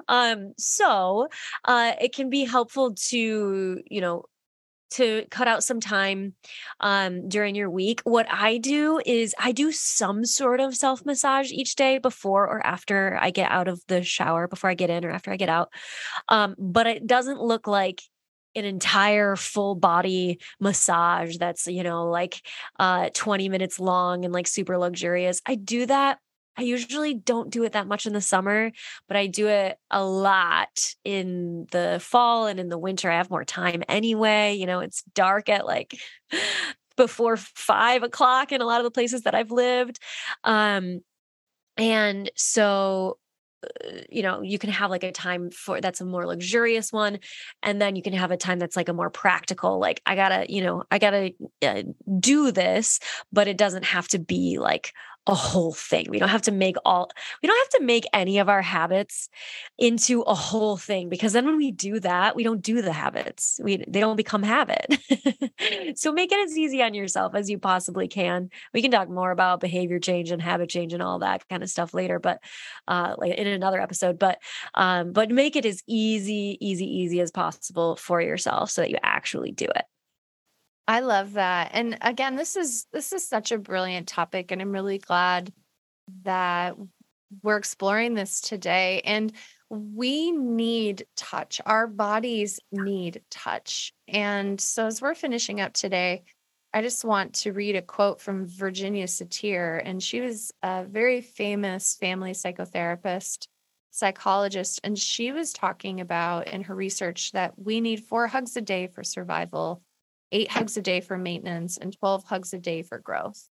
[0.09, 1.29] Um, so
[1.65, 4.25] uh, it can be helpful to, you know,
[4.93, 6.35] to cut out some time
[6.81, 8.01] um, during your week.
[8.05, 12.65] What I do is I do some sort of self massage each day before or
[12.67, 15.49] after I get out of the shower, before I get in or after I get
[15.49, 15.73] out.
[16.29, 18.03] Um, but it doesn't look like
[18.55, 22.41] an entire full body massage that's you know like
[22.79, 25.41] uh 20 minutes long and like super luxurious.
[25.47, 26.19] I do that.
[26.57, 28.73] I usually don't do it that much in the summer
[29.09, 33.11] but i do it a lot in the fall and in the winter.
[33.11, 35.99] I have more time anyway you know it's dark at like
[36.97, 39.99] before five o'clock in a lot of the places that i've lived
[40.45, 41.01] um
[41.79, 43.17] and so
[44.09, 47.19] you know you can have like a time for that's a more luxurious one
[47.63, 50.47] and then you can have a time that's like a more practical like i gotta
[50.49, 51.33] you know i gotta
[51.63, 51.83] uh,
[52.19, 53.01] do this
[53.33, 54.95] but it doesn't have to be like
[55.27, 56.07] a whole thing.
[56.09, 57.11] We don't have to make all
[57.43, 59.29] we don't have to make any of our habits
[59.79, 63.61] into a whole thing because then when we do that, we don't do the habits.
[63.63, 64.99] We they don't become habit.
[65.95, 68.51] so make it as easy on yourself as you possibly can.
[68.73, 71.71] We can talk more about behavior change and habit change and all that kind of
[71.71, 72.41] stuff later, but
[72.89, 74.39] uh like in another episode, but
[74.75, 78.99] um but make it as easy easy easy as possible for yourself so that you
[79.03, 79.85] actually do it.
[80.91, 81.71] I love that.
[81.73, 85.53] And again, this is this is such a brilliant topic and I'm really glad
[86.25, 86.75] that
[87.45, 89.33] we're exploring this today and
[89.69, 91.61] we need touch.
[91.65, 93.93] Our bodies need touch.
[94.09, 96.25] And so as we're finishing up today,
[96.75, 101.21] I just want to read a quote from Virginia Satir and she was a very
[101.21, 103.47] famous family psychotherapist
[103.93, 108.61] psychologist and she was talking about in her research that we need four hugs a
[108.61, 109.83] day for survival
[110.33, 113.49] eight hugs a day for maintenance and 12 hugs a day for growth.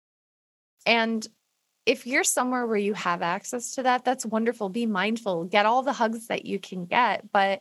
[0.87, 1.27] And
[1.85, 4.69] if you're somewhere where you have access to that, that's wonderful.
[4.69, 7.61] Be mindful, get all the hugs that you can get, but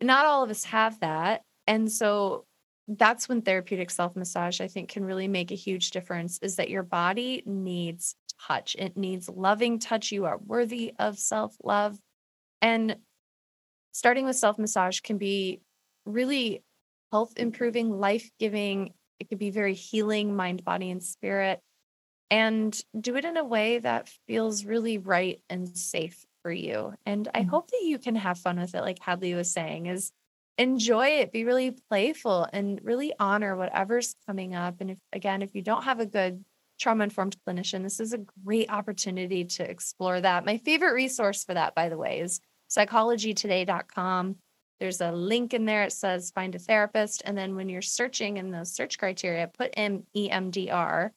[0.00, 1.42] not all of us have that.
[1.66, 2.44] And so
[2.88, 6.70] that's when therapeutic self massage, I think, can really make a huge difference is that
[6.70, 8.14] your body needs
[8.46, 8.76] touch.
[8.78, 10.12] It needs loving touch.
[10.12, 11.98] You are worthy of self love.
[12.62, 12.96] And
[13.92, 15.60] starting with self massage can be
[16.04, 16.62] really
[17.10, 18.92] health improving, life giving.
[19.18, 21.60] It could be very healing, mind, body, and spirit.
[22.30, 26.94] And do it in a way that feels really right and safe for you.
[27.04, 27.50] And I mm-hmm.
[27.50, 30.10] hope that you can have fun with it, like Hadley was saying, is
[30.58, 34.80] enjoy it, be really playful, and really honor whatever's coming up.
[34.80, 36.44] And if again, if you don't have a good
[36.78, 40.44] trauma informed clinician, this is a great opportunity to explore that.
[40.44, 42.40] My favorite resource for that, by the way, is
[42.70, 44.36] psychologytoday.com.
[44.80, 45.84] There's a link in there.
[45.84, 47.22] It says find a therapist.
[47.24, 51.10] And then when you're searching in those search criteria, put in EMDR.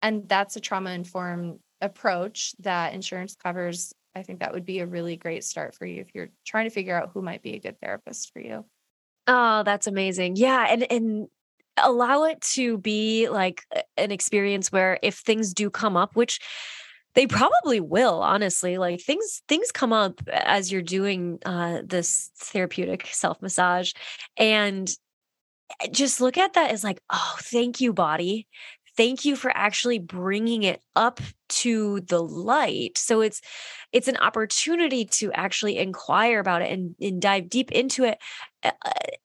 [0.00, 3.92] And that's a trauma informed approach that insurance covers.
[4.14, 6.74] I think that would be a really great start for you if you're trying to
[6.74, 8.64] figure out who might be a good therapist for you.
[9.26, 10.36] Oh, that's amazing.
[10.36, 10.66] Yeah.
[10.68, 11.28] And, and,
[11.78, 16.38] allow it to be like uh, an experience where if things do come up which
[17.14, 23.06] they probably will honestly like things things come up as you're doing uh this therapeutic
[23.12, 23.92] self massage
[24.36, 24.90] and
[25.80, 28.46] eh, just look at that as like oh thank you body.
[28.94, 32.98] Thank you for actually bringing it up to the light.
[32.98, 33.40] So it's
[33.90, 38.18] it's an opportunity to actually inquire about it and, and dive deep into it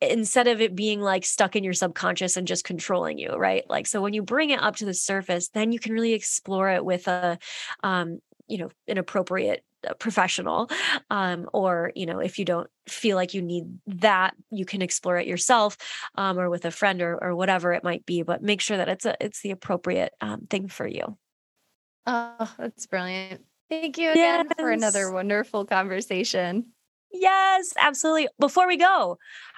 [0.01, 3.69] instead of it being like stuck in your subconscious and just controlling you right?
[3.69, 6.69] Like so when you bring it up to the surface then you can really explore
[6.69, 7.37] it with a
[7.83, 9.63] um you know an appropriate
[9.99, 10.69] professional
[11.09, 15.17] um, or you know if you don't feel like you need that you can explore
[15.17, 15.77] it yourself
[16.15, 18.89] um, or with a friend or, or whatever it might be but make sure that
[18.89, 21.17] it's a it's the appropriate um, thing for you.
[22.05, 23.41] Oh that's brilliant.
[23.69, 24.53] Thank you again yes.
[24.59, 26.67] for another wonderful conversation
[27.11, 29.17] yes absolutely before we go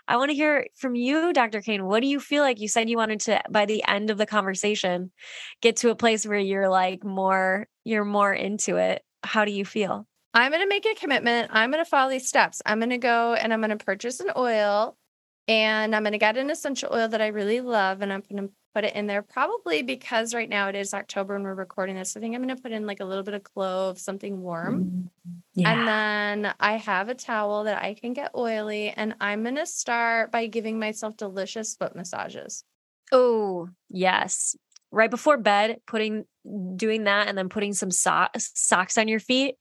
[0.09, 1.61] I want to hear from you, Dr.
[1.61, 1.85] Kane.
[1.85, 2.59] What do you feel like?
[2.59, 5.11] You said you wanted to, by the end of the conversation,
[5.61, 9.03] get to a place where you're like more, you're more into it.
[9.23, 10.07] How do you feel?
[10.33, 11.51] I'm going to make a commitment.
[11.53, 12.59] I'm going to follow these steps.
[12.65, 14.97] I'm going to go and I'm going to purchase an oil
[15.49, 18.47] and I'm going to get an essential oil that I really love and I'm going
[18.47, 21.95] to put it in there probably because right now it is October and we're recording
[21.95, 22.15] this.
[22.15, 24.85] I think I'm going to put in like a little bit of clove, something warm.
[24.85, 25.29] Mm-hmm.
[25.55, 25.71] Yeah.
[25.71, 25.87] And
[26.45, 30.31] then I have a towel that I can get oily and I'm going to start
[30.31, 32.63] by giving myself delicious foot massages.
[33.11, 34.55] Oh, yes.
[34.91, 36.25] Right before bed, putting
[36.75, 39.55] doing that and then putting some so- socks on your feet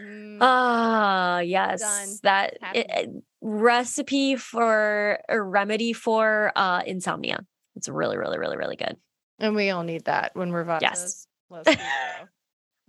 [0.00, 0.38] Mm.
[0.40, 1.80] Ah, yes.
[1.80, 2.08] Done.
[2.22, 7.44] That it, recipe for a remedy for uh insomnia.
[7.76, 8.96] It's really, really, really, really good.
[9.38, 11.26] And we all need that when we're Vatas.
[11.50, 11.76] Yes.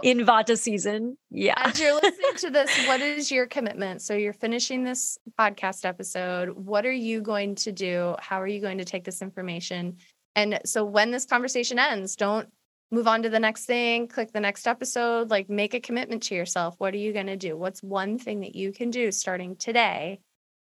[0.02, 1.16] In Vata season.
[1.30, 1.54] Yeah.
[1.56, 4.02] As you're listening to this, what is your commitment?
[4.02, 6.50] So you're finishing this podcast episode.
[6.50, 8.16] What are you going to do?
[8.18, 9.96] How are you going to take this information?
[10.34, 12.48] And so when this conversation ends, don't
[12.90, 16.34] move on to the next thing, click the next episode, like make a commitment to
[16.34, 16.74] yourself.
[16.78, 17.56] What are you going to do?
[17.56, 20.20] What's one thing that you can do starting today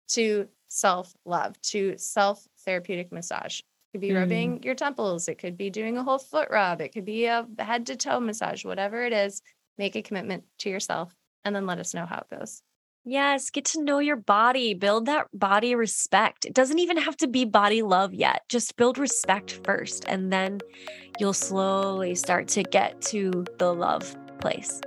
[0.09, 3.59] to self love, to self therapeutic massage?
[3.59, 4.19] It could be mm.
[4.19, 7.47] rubbing your temples, it could be doing a whole foot rub, it could be a
[7.57, 9.41] head to toe massage, whatever it is,
[9.77, 12.61] make a commitment to yourself and then let us know how it goes.
[13.05, 16.45] Yes, get to know your body, build that body respect.
[16.45, 18.43] It doesn't even have to be body love yet.
[18.49, 20.59] Just build respect first, and then
[21.19, 24.81] you'll slowly start to get to the love place.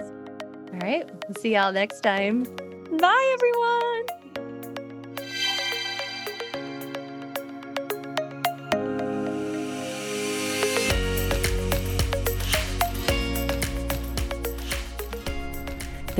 [0.00, 2.44] All right, we'll see y'all next time.
[2.98, 4.19] Bye, everyone.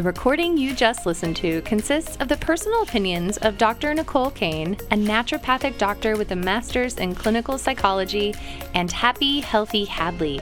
[0.01, 3.93] The recording you just listened to consists of the personal opinions of Dr.
[3.93, 8.35] Nicole Kane, a naturopathic doctor with a master's in clinical psychology,
[8.73, 10.41] and Happy Healthy Hadley,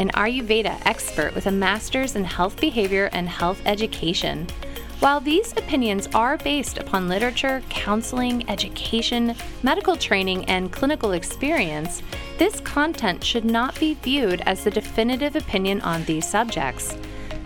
[0.00, 4.48] an Ayurveda expert with a master's in health behavior and health education.
[4.98, 12.02] While these opinions are based upon literature, counseling, education, medical training, and clinical experience,
[12.38, 16.96] this content should not be viewed as the definitive opinion on these subjects.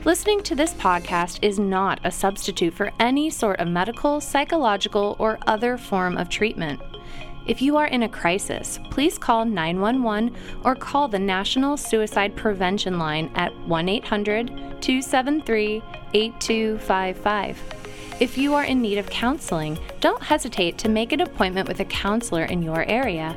[0.06, 5.38] Listening to this podcast is not a substitute for any sort of medical, psychological, or
[5.46, 6.80] other form of treatment.
[7.46, 10.34] If you are in a crisis, please call 911
[10.64, 14.46] or call the National Suicide Prevention Line at 1 800
[14.80, 15.82] 273
[16.14, 17.62] 8255.
[18.20, 21.84] If you are in need of counseling, don't hesitate to make an appointment with a
[21.84, 23.36] counselor in your area.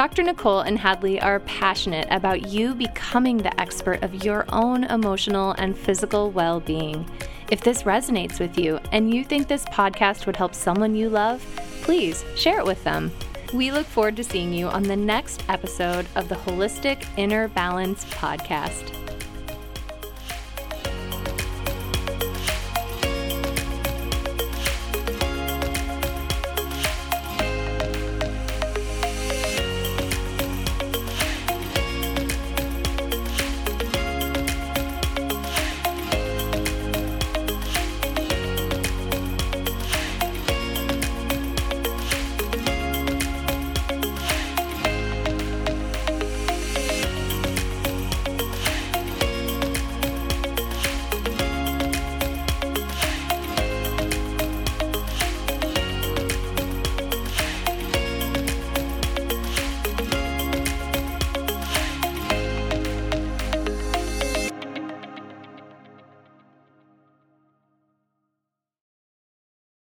[0.00, 0.22] Dr.
[0.22, 5.76] Nicole and Hadley are passionate about you becoming the expert of your own emotional and
[5.76, 7.04] physical well being.
[7.50, 11.44] If this resonates with you and you think this podcast would help someone you love,
[11.82, 13.12] please share it with them.
[13.52, 18.06] We look forward to seeing you on the next episode of the Holistic Inner Balance
[18.06, 18.99] podcast.